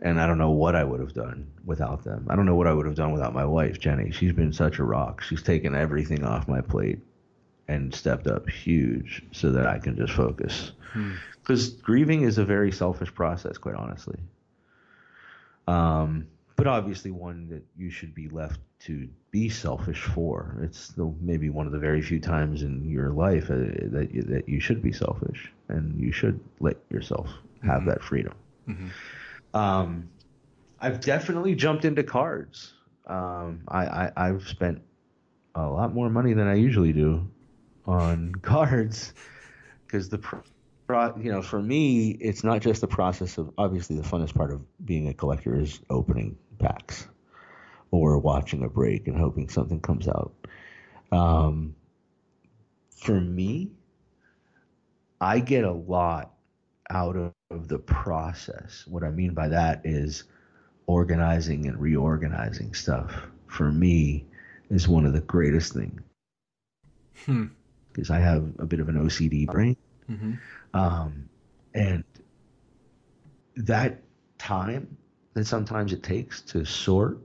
And 0.01 0.19
I 0.19 0.27
don't 0.27 0.37
know 0.37 0.51
what 0.51 0.75
I 0.75 0.83
would 0.83 0.99
have 0.99 1.13
done 1.13 1.49
without 1.63 2.03
them. 2.03 2.27
I 2.29 2.35
don't 2.35 2.45
know 2.45 2.55
what 2.55 2.67
I 2.67 2.73
would 2.73 2.85
have 2.85 2.95
done 2.95 3.13
without 3.13 3.33
my 3.33 3.45
wife, 3.45 3.79
Jenny. 3.79 4.11
She's 4.11 4.33
been 4.33 4.51
such 4.51 4.79
a 4.79 4.83
rock. 4.83 5.21
She's 5.21 5.41
taken 5.41 5.73
everything 5.73 6.25
off 6.25 6.49
my 6.49 6.59
plate 6.59 6.99
and 7.69 7.95
stepped 7.95 8.27
up 8.27 8.49
huge 8.49 9.23
so 9.31 9.51
that 9.51 9.65
I 9.65 9.79
can 9.79 9.95
just 9.95 10.11
focus. 10.11 10.73
Because 11.41 11.69
hmm. 11.69 11.79
grieving 11.81 12.23
is 12.23 12.37
a 12.39 12.43
very 12.43 12.73
selfish 12.73 13.13
process, 13.13 13.57
quite 13.57 13.75
honestly. 13.75 14.19
Um, 15.65 16.27
but 16.63 16.69
obviously 16.69 17.11
one 17.11 17.49
that 17.49 17.61
you 17.75 17.89
should 17.89 18.15
be 18.15 18.29
left 18.29 18.57
to 18.79 19.09
be 19.31 19.49
selfish 19.49 20.01
for. 20.01 20.57
It's 20.61 20.93
the, 20.93 21.13
maybe 21.19 21.49
one 21.49 21.65
of 21.65 21.73
the 21.73 21.77
very 21.77 22.01
few 22.01 22.21
times 22.21 22.61
in 22.61 22.89
your 22.89 23.09
life 23.09 23.51
uh, 23.51 23.55
that 23.91 24.11
you, 24.13 24.21
that 24.21 24.47
you 24.47 24.61
should 24.61 24.81
be 24.81 24.93
selfish 24.93 25.51
and 25.67 25.99
you 25.99 26.13
should 26.13 26.39
let 26.61 26.77
yourself 26.89 27.27
have 27.63 27.81
mm-hmm. 27.81 27.89
that 27.89 28.01
freedom. 28.01 28.33
Mm-hmm. 28.69 29.57
Um, 29.57 30.09
I've 30.79 31.01
definitely 31.01 31.53
jumped 31.53 31.83
into 31.83 32.01
cards. 32.01 32.71
Um, 33.07 33.63
I, 33.67 34.11
I 34.15 34.27
have 34.27 34.47
spent 34.47 34.81
a 35.55 35.67
lot 35.67 35.93
more 35.93 36.09
money 36.09 36.31
than 36.31 36.47
I 36.47 36.53
usually 36.53 36.93
do 36.93 37.29
on 37.85 38.35
cards 38.41 39.13
because 39.85 40.07
the 40.07 40.17
pro, 40.17 40.41
you 41.17 41.29
know 41.31 41.41
for 41.41 41.61
me 41.61 42.11
it's 42.21 42.43
not 42.43 42.61
just 42.61 42.81
the 42.81 42.87
process 42.87 43.37
of 43.37 43.51
obviously 43.57 43.97
the 43.97 44.03
funnest 44.03 44.35
part 44.35 44.51
of 44.51 44.61
being 44.85 45.07
a 45.07 45.13
collector 45.13 45.59
is 45.59 45.81
opening 45.89 46.37
packs 46.59 47.07
or 47.91 48.17
watching 48.17 48.63
a 48.63 48.69
break 48.69 49.07
and 49.07 49.17
hoping 49.17 49.49
something 49.49 49.79
comes 49.79 50.07
out. 50.07 50.33
Um, 51.11 51.75
for 52.89 53.19
me, 53.19 53.71
I 55.21 55.39
get 55.39 55.63
a 55.63 55.71
lot 55.71 56.33
out 56.89 57.15
of, 57.15 57.33
of 57.51 57.67
the 57.67 57.79
process. 57.79 58.85
What 58.87 59.03
I 59.03 59.09
mean 59.09 59.33
by 59.33 59.47
that 59.49 59.81
is 59.83 60.23
organizing 60.87 61.67
and 61.67 61.79
reorganizing 61.79 62.73
stuff. 62.73 63.13
For 63.47 63.71
me, 63.71 64.25
is 64.69 64.87
one 64.87 65.05
of 65.05 65.13
the 65.13 65.21
greatest 65.21 65.73
things. 65.73 66.01
Because 67.25 68.07
hmm. 68.07 68.13
I 68.13 68.19
have 68.19 68.51
a 68.59 68.65
bit 68.65 68.79
of 68.79 68.89
an 68.89 68.95
OCD 68.95 69.45
brain. 69.47 69.77
Mm-hmm. 70.09 70.33
Um, 70.73 71.29
and 71.73 72.03
that 73.55 74.01
time 74.37 74.97
that 75.33 75.45
sometimes 75.45 75.93
it 75.93 76.03
takes 76.03 76.41
to 76.41 76.65
sort 76.65 77.19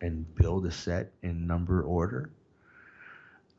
and 0.00 0.32
build 0.34 0.66
a 0.66 0.70
set 0.70 1.12
in 1.22 1.46
number 1.46 1.82
order 1.82 2.30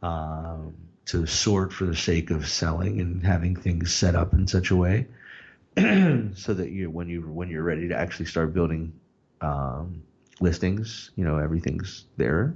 um, 0.01 0.75
to 1.05 1.25
sort 1.25 1.73
for 1.73 1.85
the 1.85 1.95
sake 1.95 2.31
of 2.31 2.47
selling 2.47 3.01
and 3.01 3.25
having 3.25 3.55
things 3.55 3.93
set 3.93 4.15
up 4.15 4.33
in 4.33 4.47
such 4.47 4.71
a 4.71 4.75
way 4.75 5.07
so 5.77 6.53
that 6.53 6.69
you 6.71 6.89
when 6.89 7.09
you 7.09 7.21
when 7.21 7.49
you're 7.49 7.63
ready 7.63 7.88
to 7.88 7.95
actually 7.95 8.25
start 8.25 8.53
building 8.53 8.93
um, 9.41 10.03
listings 10.39 11.11
you 11.15 11.25
know 11.25 11.38
everything's 11.38 12.05
there. 12.17 12.55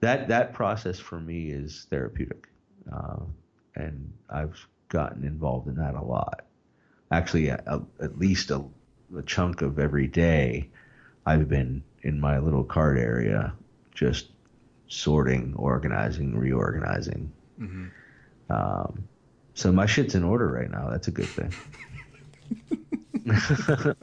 That 0.00 0.28
that 0.28 0.52
process 0.52 0.98
for 0.98 1.20
me 1.20 1.50
is 1.50 1.86
therapeutic 1.90 2.48
uh, 2.92 3.20
and 3.76 4.12
I've 4.28 4.66
gotten 4.88 5.24
involved 5.24 5.68
in 5.68 5.76
that 5.76 5.94
a 5.94 6.02
lot. 6.02 6.44
Actually 7.10 7.48
a, 7.48 7.62
a, 7.66 7.82
at 8.02 8.18
least 8.18 8.50
a, 8.50 8.64
a 9.16 9.22
chunk 9.22 9.62
of 9.62 9.78
every 9.78 10.06
day 10.06 10.68
I've 11.26 11.48
been 11.48 11.82
in 12.02 12.20
my 12.20 12.38
little 12.38 12.64
card 12.64 12.98
area, 12.98 13.54
just 13.94 14.28
sorting, 14.88 15.54
organizing, 15.56 16.36
reorganizing. 16.36 17.32
Mm-hmm. 17.60 17.86
Um, 18.50 19.08
so 19.54 19.72
my 19.72 19.86
shit's 19.86 20.14
in 20.14 20.24
order 20.24 20.48
right 20.48 20.70
now. 20.70 20.90
That's 20.90 21.08
a 21.08 21.10
good 21.10 21.28
thing. 21.28 21.54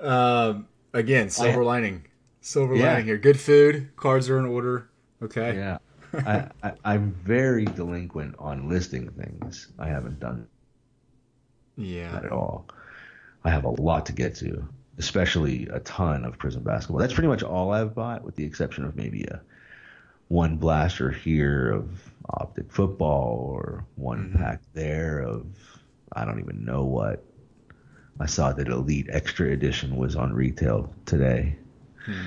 um, 0.00 0.68
again, 0.92 1.30
silver 1.30 1.62
I, 1.62 1.66
lining. 1.66 2.04
Silver 2.40 2.76
yeah. 2.76 2.92
lining 2.92 3.06
here. 3.06 3.18
Good 3.18 3.40
food. 3.40 3.96
Cards 3.96 4.28
are 4.30 4.38
in 4.38 4.46
order. 4.46 4.88
Okay. 5.22 5.56
Yeah. 5.56 5.78
I, 6.14 6.48
I, 6.84 6.94
am 6.94 7.12
very 7.22 7.64
delinquent 7.66 8.36
on 8.38 8.68
listing 8.68 9.10
things. 9.10 9.68
I 9.78 9.88
haven't 9.88 10.20
done 10.20 10.46
yeah 11.76 12.16
at 12.16 12.32
all. 12.32 12.66
I 13.44 13.50
have 13.50 13.64
a 13.64 13.70
lot 13.70 14.06
to 14.06 14.12
get 14.12 14.34
to 14.36 14.68
especially 14.98 15.68
a 15.68 15.80
ton 15.80 16.24
of 16.24 16.38
Prizm 16.38 16.64
basketball. 16.64 16.98
That's 16.98 17.14
pretty 17.14 17.28
much 17.28 17.42
all 17.42 17.70
I've 17.70 17.94
bought, 17.94 18.24
with 18.24 18.34
the 18.34 18.44
exception 18.44 18.84
of 18.84 18.96
maybe 18.96 19.22
a 19.22 19.40
one 20.26 20.56
blaster 20.56 21.10
here 21.10 21.70
of 21.70 21.88
optic 22.28 22.70
football 22.70 23.48
or 23.50 23.84
one 23.94 24.30
mm-hmm. 24.30 24.38
pack 24.38 24.60
there 24.74 25.20
of 25.20 25.46
I 26.12 26.24
don't 26.24 26.40
even 26.40 26.64
know 26.64 26.84
what. 26.84 27.24
I 28.20 28.26
saw 28.26 28.52
that 28.52 28.66
Elite 28.66 29.06
Extra 29.10 29.52
Edition 29.52 29.96
was 29.96 30.16
on 30.16 30.32
retail 30.32 30.92
today. 31.06 31.56
Hmm. 32.04 32.26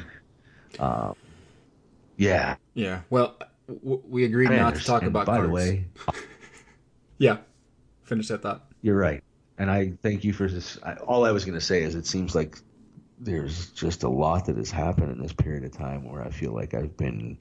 Um, 0.79 1.15
yeah. 2.15 2.55
Yeah. 2.73 3.01
Well, 3.09 3.37
w- 3.67 4.01
we 4.07 4.23
agreed 4.23 4.51
not 4.51 4.75
to 4.75 4.83
talk 4.83 5.03
about. 5.03 5.25
By 5.25 5.37
cards. 5.37 5.49
the 5.49 5.53
way, 5.53 5.85
yeah. 7.17 7.37
Finish 8.03 8.29
that 8.29 8.41
thought. 8.41 8.71
You're 8.81 8.95
right 8.95 9.21
and 9.57 9.69
I 9.69 9.93
thank 10.01 10.23
you 10.23 10.33
for 10.33 10.47
this. 10.47 10.77
I, 10.83 10.93
all 10.95 11.25
I 11.25 11.31
was 11.31 11.45
going 11.45 11.59
to 11.59 11.65
say 11.65 11.83
is 11.83 11.95
it 11.95 12.05
seems 12.05 12.35
like 12.35 12.57
there's 13.19 13.69
just 13.71 14.03
a 14.03 14.09
lot 14.09 14.45
that 14.47 14.57
has 14.57 14.71
happened 14.71 15.11
in 15.11 15.21
this 15.21 15.33
period 15.33 15.63
of 15.63 15.71
time 15.71 16.09
where 16.09 16.23
I 16.23 16.29
feel 16.29 16.53
like 16.53 16.73
I've 16.73 16.97
been. 16.97 17.37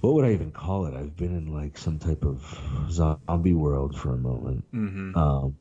What 0.00 0.14
would 0.14 0.24
I 0.24 0.32
even 0.32 0.50
call 0.50 0.86
it? 0.86 0.94
I've 0.94 1.16
been 1.16 1.36
in 1.36 1.54
like 1.54 1.76
some 1.76 1.98
type 1.98 2.24
of 2.24 2.42
zombie 2.90 3.52
world 3.52 3.98
for 3.98 4.14
a 4.14 4.16
moment. 4.16 4.64
Mm-hmm. 4.72 5.16
Um, 5.16 5.56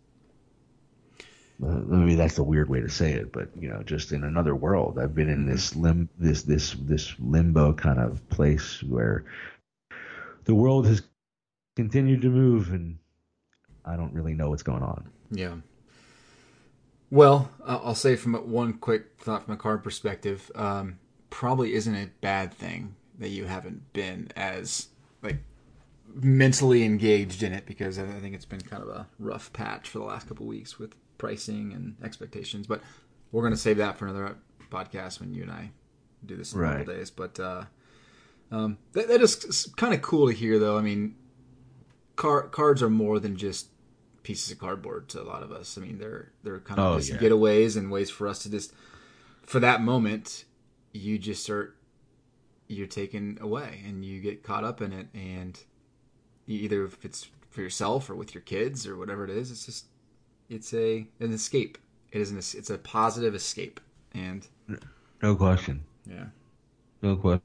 uh, 1.61 1.73
maybe 1.87 2.15
that's 2.15 2.37
a 2.37 2.43
weird 2.43 2.69
way 2.69 2.79
to 2.79 2.89
say 2.89 3.11
it, 3.11 3.33
but 3.33 3.49
you 3.59 3.69
know, 3.69 3.83
just 3.83 4.13
in 4.13 4.23
another 4.23 4.55
world. 4.55 4.97
I've 4.97 5.13
been 5.13 5.29
in 5.29 5.45
this 5.45 5.75
lim 5.75 6.07
this 6.17 6.43
this 6.43 6.73
this 6.79 7.13
limbo 7.19 7.73
kind 7.73 7.99
of 7.99 8.27
place 8.29 8.81
where 8.81 9.25
the 10.45 10.55
world 10.55 10.87
has 10.87 11.01
continued 11.75 12.21
to 12.21 12.29
move 12.29 12.71
and 12.71 12.97
I 13.89 13.95
don't 13.95 14.13
really 14.13 14.33
know 14.33 14.49
what's 14.49 14.63
going 14.63 14.83
on. 14.83 15.09
Yeah. 15.31 15.55
Well, 17.11 17.51
I'll 17.65 17.95
say 17.95 18.15
from 18.15 18.35
one 18.35 18.73
quick 18.73 19.19
thought 19.19 19.45
from 19.45 19.55
a 19.55 19.57
card 19.57 19.83
perspective. 19.83 20.51
Um, 20.55 20.99
probably 21.29 21.73
isn't 21.73 21.95
a 21.95 22.09
bad 22.21 22.53
thing 22.53 22.95
that 23.17 23.29
you 23.29 23.45
haven't 23.45 23.93
been 23.93 24.29
as 24.35 24.87
like 25.21 25.37
mentally 26.13 26.83
engaged 26.83 27.43
in 27.43 27.53
it 27.53 27.65
because 27.65 27.99
I 27.99 28.05
think 28.05 28.35
it's 28.35 28.45
been 28.45 28.61
kind 28.61 28.83
of 28.83 28.89
a 28.89 29.07
rough 29.17 29.51
patch 29.53 29.89
for 29.89 29.99
the 29.99 30.05
last 30.05 30.27
couple 30.27 30.45
weeks 30.45 30.79
with 30.79 30.93
pricing 31.17 31.73
and 31.73 31.95
expectations. 32.03 32.67
But 32.67 32.81
we're 33.31 33.41
going 33.41 33.53
to 33.53 33.59
save 33.59 33.77
that 33.77 33.97
for 33.97 34.07
another 34.07 34.37
podcast 34.69 35.19
when 35.19 35.33
you 35.33 35.43
and 35.43 35.51
I 35.51 35.71
do 36.25 36.35
this 36.35 36.53
in 36.53 36.63
a 36.63 36.77
couple 36.77 36.93
days. 36.93 37.09
But 37.09 37.39
uh, 37.39 37.63
um, 38.51 38.77
that, 38.93 39.07
that 39.07 39.21
is 39.21 39.71
kind 39.77 39.93
of 39.93 40.01
cool 40.01 40.27
to 40.27 40.33
hear, 40.33 40.59
though. 40.59 40.77
I 40.77 40.81
mean, 40.81 41.15
car, 42.15 42.43
cards 42.43 42.81
are 42.81 42.89
more 42.89 43.19
than 43.19 43.35
just 43.35 43.67
pieces 44.23 44.51
of 44.51 44.59
cardboard 44.59 45.09
to 45.09 45.21
a 45.21 45.23
lot 45.23 45.43
of 45.43 45.51
us. 45.51 45.77
I 45.77 45.81
mean, 45.81 45.97
they're 45.97 46.31
they're 46.43 46.59
kind 46.59 46.79
of 46.79 46.95
Oh, 46.95 46.97
yeah. 46.99 47.17
getaways 47.17 47.77
and 47.77 47.91
ways 47.91 48.09
for 48.09 48.27
us 48.27 48.43
to 48.43 48.51
just 48.51 48.73
for 49.43 49.59
that 49.59 49.81
moment 49.81 50.45
you 50.93 51.17
just 51.17 51.43
start 51.43 51.75
you're 52.67 52.87
taken 52.87 53.37
away 53.41 53.81
and 53.87 54.03
you 54.05 54.19
get 54.21 54.43
caught 54.43 54.63
up 54.63 54.81
in 54.81 54.93
it 54.93 55.07
and 55.13 55.59
you, 56.45 56.59
either 56.59 56.85
if 56.85 57.03
it's 57.03 57.27
for 57.49 57.61
yourself 57.61 58.09
or 58.09 58.15
with 58.15 58.33
your 58.35 58.41
kids 58.43 58.85
or 58.85 58.95
whatever 58.95 59.23
it 59.23 59.29
is 59.31 59.49
it's 59.51 59.65
just 59.65 59.85
it's 60.49 60.73
a 60.73 61.07
an 61.19 61.31
escape 61.33 61.77
it 62.11 62.21
is 62.21 62.29
an 62.31 62.37
it's 62.37 62.69
a 62.69 62.77
positive 62.77 63.33
escape 63.35 63.79
and 64.13 64.47
No 65.21 65.35
question. 65.35 65.83
yeah 66.05 66.25
No 67.01 67.15
question. 67.15 67.41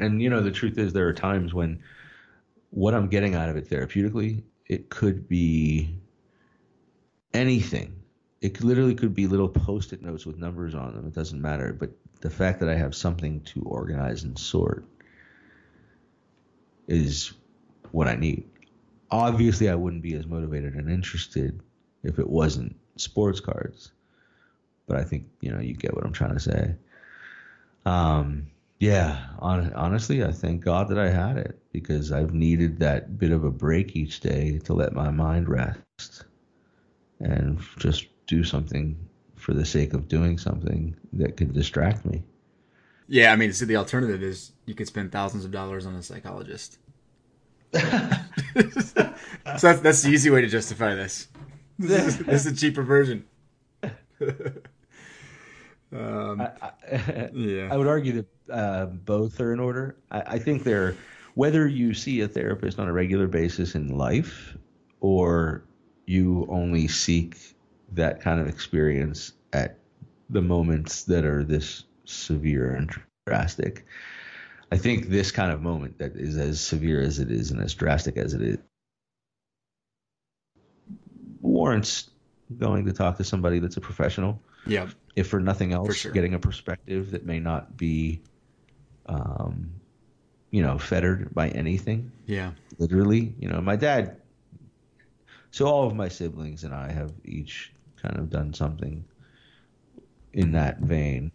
And 0.00 0.20
you 0.22 0.28
know, 0.30 0.40
the 0.42 0.50
truth 0.50 0.78
is, 0.78 0.92
there 0.92 1.08
are 1.08 1.12
times 1.12 1.54
when 1.54 1.80
what 2.70 2.94
I'm 2.94 3.08
getting 3.08 3.34
out 3.34 3.48
of 3.48 3.56
it 3.56 3.68
therapeutically, 3.68 4.42
it 4.68 4.90
could 4.90 5.28
be 5.28 5.94
anything. 7.32 7.94
It 8.40 8.62
literally 8.62 8.94
could 8.94 9.14
be 9.14 9.26
little 9.26 9.48
post-it 9.48 10.02
notes 10.02 10.26
with 10.26 10.36
numbers 10.36 10.74
on 10.74 10.94
them. 10.94 11.06
It 11.06 11.14
doesn't 11.14 11.40
matter. 11.40 11.72
But 11.72 11.90
the 12.20 12.30
fact 12.30 12.60
that 12.60 12.68
I 12.68 12.74
have 12.74 12.94
something 12.94 13.40
to 13.42 13.62
organize 13.62 14.24
and 14.24 14.38
sort 14.38 14.84
is 16.88 17.32
what 17.92 18.08
I 18.08 18.16
need. 18.16 18.44
Obviously, 19.10 19.68
I 19.68 19.74
wouldn't 19.74 20.02
be 20.02 20.14
as 20.14 20.26
motivated 20.26 20.74
and 20.74 20.90
interested 20.90 21.60
if 22.02 22.18
it 22.18 22.28
wasn't 22.28 22.76
sports 22.96 23.40
cards. 23.40 23.92
But 24.86 24.96
I 24.96 25.04
think 25.04 25.26
you 25.40 25.50
know 25.50 25.60
you 25.60 25.74
get 25.74 25.94
what 25.94 26.04
I'm 26.04 26.12
trying 26.12 26.34
to 26.34 26.40
say. 26.40 26.74
Um, 27.84 28.48
yeah, 28.78 29.26
hon- 29.40 29.72
honestly, 29.74 30.22
I 30.24 30.32
thank 30.32 30.62
God 30.64 30.88
that 30.88 30.98
I 30.98 31.08
had 31.10 31.36
it 31.38 31.58
because 31.72 32.12
I've 32.12 32.34
needed 32.34 32.78
that 32.80 33.18
bit 33.18 33.30
of 33.32 33.44
a 33.44 33.50
break 33.50 33.96
each 33.96 34.20
day 34.20 34.58
to 34.64 34.74
let 34.74 34.92
my 34.92 35.10
mind 35.10 35.48
rest 35.48 36.24
and 37.20 37.58
just 37.78 38.06
do 38.26 38.44
something 38.44 38.96
for 39.36 39.54
the 39.54 39.64
sake 39.64 39.94
of 39.94 40.08
doing 40.08 40.36
something 40.38 40.94
that 41.12 41.36
could 41.36 41.52
distract 41.52 42.04
me. 42.04 42.22
yeah 43.08 43.32
i 43.32 43.36
mean 43.36 43.52
so 43.52 43.64
the 43.64 43.76
alternative 43.76 44.22
is 44.22 44.52
you 44.66 44.74
could 44.74 44.86
spend 44.86 45.12
thousands 45.12 45.44
of 45.44 45.50
dollars 45.50 45.86
on 45.86 45.94
a 45.94 46.02
psychologist. 46.02 46.78
So 49.58 49.68
that's, 49.68 49.80
that's 49.80 50.02
the 50.02 50.10
easy 50.10 50.28
way 50.30 50.40
to 50.40 50.48
justify 50.48 50.94
this. 50.94 51.28
This 51.78 52.06
is, 52.06 52.18
this 52.18 52.46
is 52.46 52.52
a 52.52 52.56
cheaper 52.56 52.82
version 52.82 53.24
um, 55.98 56.48
yeah 57.34 57.68
I 57.70 57.76
would 57.76 57.86
argue 57.86 58.12
that 58.12 58.52
uh, 58.52 58.86
both 58.86 59.40
are 59.40 59.52
in 59.52 59.60
order. 59.60 59.96
I, 60.10 60.20
I 60.20 60.38
think 60.38 60.64
they're 60.64 60.96
whether 61.34 61.66
you 61.66 61.92
see 61.92 62.20
a 62.22 62.28
therapist 62.28 62.78
on 62.78 62.88
a 62.88 62.92
regular 62.92 63.26
basis 63.26 63.74
in 63.74 63.96
life 63.96 64.56
or 65.00 65.64
you 66.06 66.46
only 66.48 66.88
seek 66.88 67.36
that 67.92 68.20
kind 68.20 68.40
of 68.40 68.46
experience 68.46 69.32
at 69.52 69.78
the 70.30 70.40
moments 70.40 71.04
that 71.04 71.24
are 71.24 71.44
this 71.44 71.84
severe 72.04 72.74
and 72.74 72.90
drastic. 73.26 73.84
I 74.72 74.78
think 74.78 75.08
this 75.08 75.30
kind 75.30 75.52
of 75.52 75.60
moment 75.60 75.98
that 75.98 76.16
is 76.16 76.36
as 76.36 76.60
severe 76.60 77.00
as 77.00 77.18
it 77.18 77.30
is 77.30 77.50
and 77.50 77.62
as 77.62 77.74
drastic 77.74 78.16
as 78.16 78.34
it 78.34 78.42
is 78.42 78.58
warrants 81.46 82.10
going 82.58 82.84
to 82.84 82.92
talk 82.92 83.16
to 83.16 83.24
somebody 83.24 83.58
that's 83.58 83.76
a 83.76 83.80
professional 83.80 84.40
yeah 84.66 84.88
if 85.16 85.28
for 85.28 85.40
nothing 85.40 85.72
else, 85.72 85.96
sure. 85.96 86.12
getting 86.12 86.34
a 86.34 86.38
perspective 86.38 87.10
that 87.12 87.24
may 87.24 87.40
not 87.40 87.76
be, 87.76 88.20
um, 89.06 89.72
you 90.50 90.62
know, 90.62 90.78
fettered 90.78 91.34
by 91.34 91.48
anything. 91.48 92.12
yeah 92.26 92.52
Literally, 92.78 93.34
you 93.40 93.48
know, 93.48 93.60
my 93.62 93.76
dad. 93.76 94.20
So 95.50 95.66
all 95.66 95.86
of 95.86 95.96
my 95.96 96.08
siblings 96.08 96.64
and 96.64 96.74
I 96.74 96.92
have 96.92 97.12
each 97.24 97.72
kind 98.00 98.18
of 98.18 98.28
done 98.28 98.52
something 98.52 99.06
in 100.34 100.52
that 100.52 100.80
vein, 100.80 101.32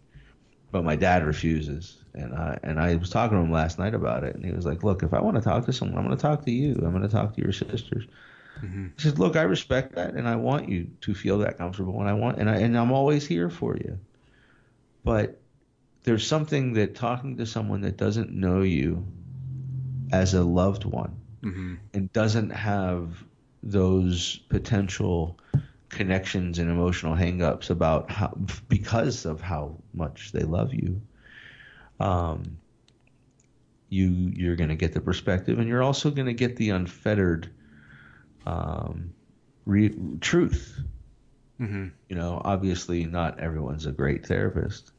but 0.70 0.84
my 0.84 0.94
dad 0.94 1.26
refuses. 1.26 1.98
And 2.14 2.34
I 2.34 2.58
and 2.62 2.78
I 2.78 2.94
was 2.94 3.10
talking 3.10 3.36
to 3.36 3.42
him 3.42 3.50
last 3.50 3.80
night 3.80 3.94
about 3.94 4.22
it, 4.22 4.36
and 4.36 4.44
he 4.44 4.52
was 4.52 4.66
like, 4.66 4.84
"Look, 4.84 5.02
if 5.02 5.12
I 5.12 5.20
want 5.20 5.36
to 5.38 5.42
talk 5.42 5.64
to 5.66 5.72
someone, 5.72 5.98
I'm 5.98 6.04
going 6.04 6.16
to 6.16 6.22
talk 6.22 6.44
to 6.44 6.52
you. 6.52 6.74
I'm 6.74 6.90
going 6.90 7.02
to 7.02 7.08
talk 7.08 7.34
to 7.34 7.42
your 7.42 7.52
sisters." 7.52 8.06
He 8.60 9.02
said, 9.02 9.18
"Look, 9.18 9.36
I 9.36 9.42
respect 9.42 9.94
that, 9.94 10.14
and 10.14 10.28
I 10.28 10.36
want 10.36 10.68
you 10.68 10.90
to 11.00 11.14
feel 11.14 11.38
that 11.38 11.58
comfortable, 11.58 12.00
and 12.00 12.08
I 12.08 12.12
want, 12.12 12.38
and 12.38 12.48
I, 12.48 12.56
and 12.56 12.76
I'm 12.76 12.92
always 12.92 13.26
here 13.26 13.50
for 13.50 13.76
you. 13.76 13.98
But 15.04 15.40
there's 16.04 16.26
something 16.26 16.74
that 16.74 16.94
talking 16.94 17.36
to 17.36 17.46
someone 17.46 17.80
that 17.82 17.96
doesn't 17.96 18.30
know 18.30 18.62
you 18.62 19.06
as 20.12 20.34
a 20.34 20.42
loved 20.42 20.84
one 20.84 21.16
mm-hmm. 21.42 21.74
and 21.94 22.12
doesn't 22.12 22.50
have 22.50 23.24
those 23.62 24.36
potential 24.48 25.38
connections 25.88 26.58
and 26.58 26.70
emotional 26.70 27.14
hangups 27.14 27.70
about 27.70 28.10
how 28.10 28.36
because 28.68 29.26
of 29.26 29.40
how 29.40 29.76
much 29.92 30.32
they 30.32 30.42
love 30.42 30.72
you 30.72 31.00
um 32.00 32.56
you 33.90 34.08
you're 34.34 34.56
going 34.56 34.70
to 34.70 34.74
get 34.74 34.94
the 34.94 35.00
perspective 35.00 35.58
and 35.58 35.68
you're 35.68 35.82
also 35.82 36.10
going 36.10 36.26
to 36.26 36.32
get 36.32 36.56
the 36.56 36.70
unfettered 36.70 37.50
um 38.46 39.12
re- 39.66 39.94
truth 40.20 40.80
Mm-hmm. 41.60 41.88
you 42.08 42.16
know 42.16 42.40
obviously 42.44 43.04
not 43.04 43.38
everyone's 43.38 43.86
a 43.86 43.92
great 43.92 44.26
therapist 44.26 44.90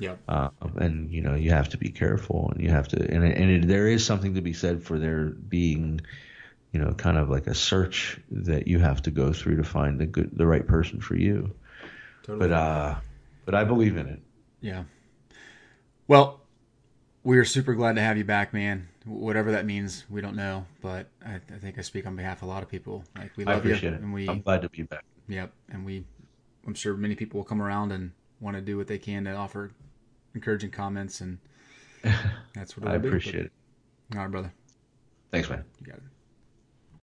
Yep. 0.00 0.18
um, 0.28 0.50
and 0.76 1.10
you 1.12 1.20
know 1.22 1.34
you 1.34 1.50
have 1.52 1.68
to 1.70 1.76
be 1.78 1.90
careful 1.90 2.50
and 2.52 2.60
you 2.62 2.70
have 2.70 2.88
to 2.88 2.96
and, 2.98 3.22
and 3.24 3.50
it, 3.50 3.68
there 3.68 3.86
is 3.86 4.04
something 4.04 4.34
to 4.34 4.40
be 4.40 4.52
said 4.52 4.82
for 4.82 4.98
there 4.98 5.26
being 5.26 6.00
you 6.72 6.80
know 6.80 6.92
kind 6.92 7.18
of 7.18 7.28
like 7.30 7.46
a 7.46 7.54
search 7.54 8.18
that 8.32 8.66
you 8.66 8.80
have 8.80 9.02
to 9.02 9.10
go 9.12 9.32
through 9.32 9.56
to 9.58 9.64
find 9.64 10.00
the 10.00 10.06
good 10.06 10.30
the 10.36 10.46
right 10.46 10.66
person 10.66 11.00
for 11.00 11.14
you 11.14 11.52
Totally. 12.24 12.48
but 12.48 12.52
uh 12.52 12.94
but 13.44 13.54
i 13.54 13.62
believe 13.64 13.96
in 13.96 14.08
it 14.08 14.20
Yeah. 14.60 14.84
Well, 16.08 16.41
we're 17.24 17.44
super 17.44 17.74
glad 17.74 17.96
to 17.96 18.02
have 18.02 18.16
you 18.16 18.24
back, 18.24 18.52
man. 18.52 18.88
Whatever 19.04 19.52
that 19.52 19.66
means, 19.66 20.04
we 20.08 20.20
don't 20.20 20.36
know, 20.36 20.66
but 20.80 21.08
I, 21.24 21.34
I 21.34 21.58
think 21.60 21.78
I 21.78 21.82
speak 21.82 22.06
on 22.06 22.16
behalf 22.16 22.38
of 22.38 22.48
a 22.48 22.50
lot 22.50 22.62
of 22.62 22.68
people. 22.68 23.04
Like 23.16 23.36
we 23.36 23.44
i 23.46 23.54
love 23.54 23.64
you, 23.66 23.74
it 23.74 23.82
and 23.82 24.12
we, 24.12 24.28
i'm 24.28 24.40
glad 24.40 24.62
to 24.62 24.68
be 24.68 24.82
back 24.82 25.04
yep, 25.28 25.52
and 25.70 25.84
we, 25.84 26.04
I'm 26.66 26.74
sure 26.74 26.94
many 26.94 27.14
people 27.14 27.38
will 27.38 27.44
come 27.44 27.60
around 27.60 27.92
and 27.92 28.12
want 28.40 28.56
to 28.56 28.60
do 28.60 28.76
what 28.76 28.86
they 28.86 28.98
can 28.98 29.24
to 29.24 29.32
offer 29.34 29.72
encouraging 30.34 30.70
comments, 30.70 31.20
and 31.20 31.38
that's 32.54 32.76
what 32.76 32.88
i 32.88 32.94
appreciate 32.94 33.46
it 33.46 33.52
All 34.14 34.20
right, 34.22 34.30
brother, 34.30 34.52
thanks 35.30 35.48
man 35.48 35.64
you 35.80 35.86
got 35.86 35.96
it. 35.96 36.02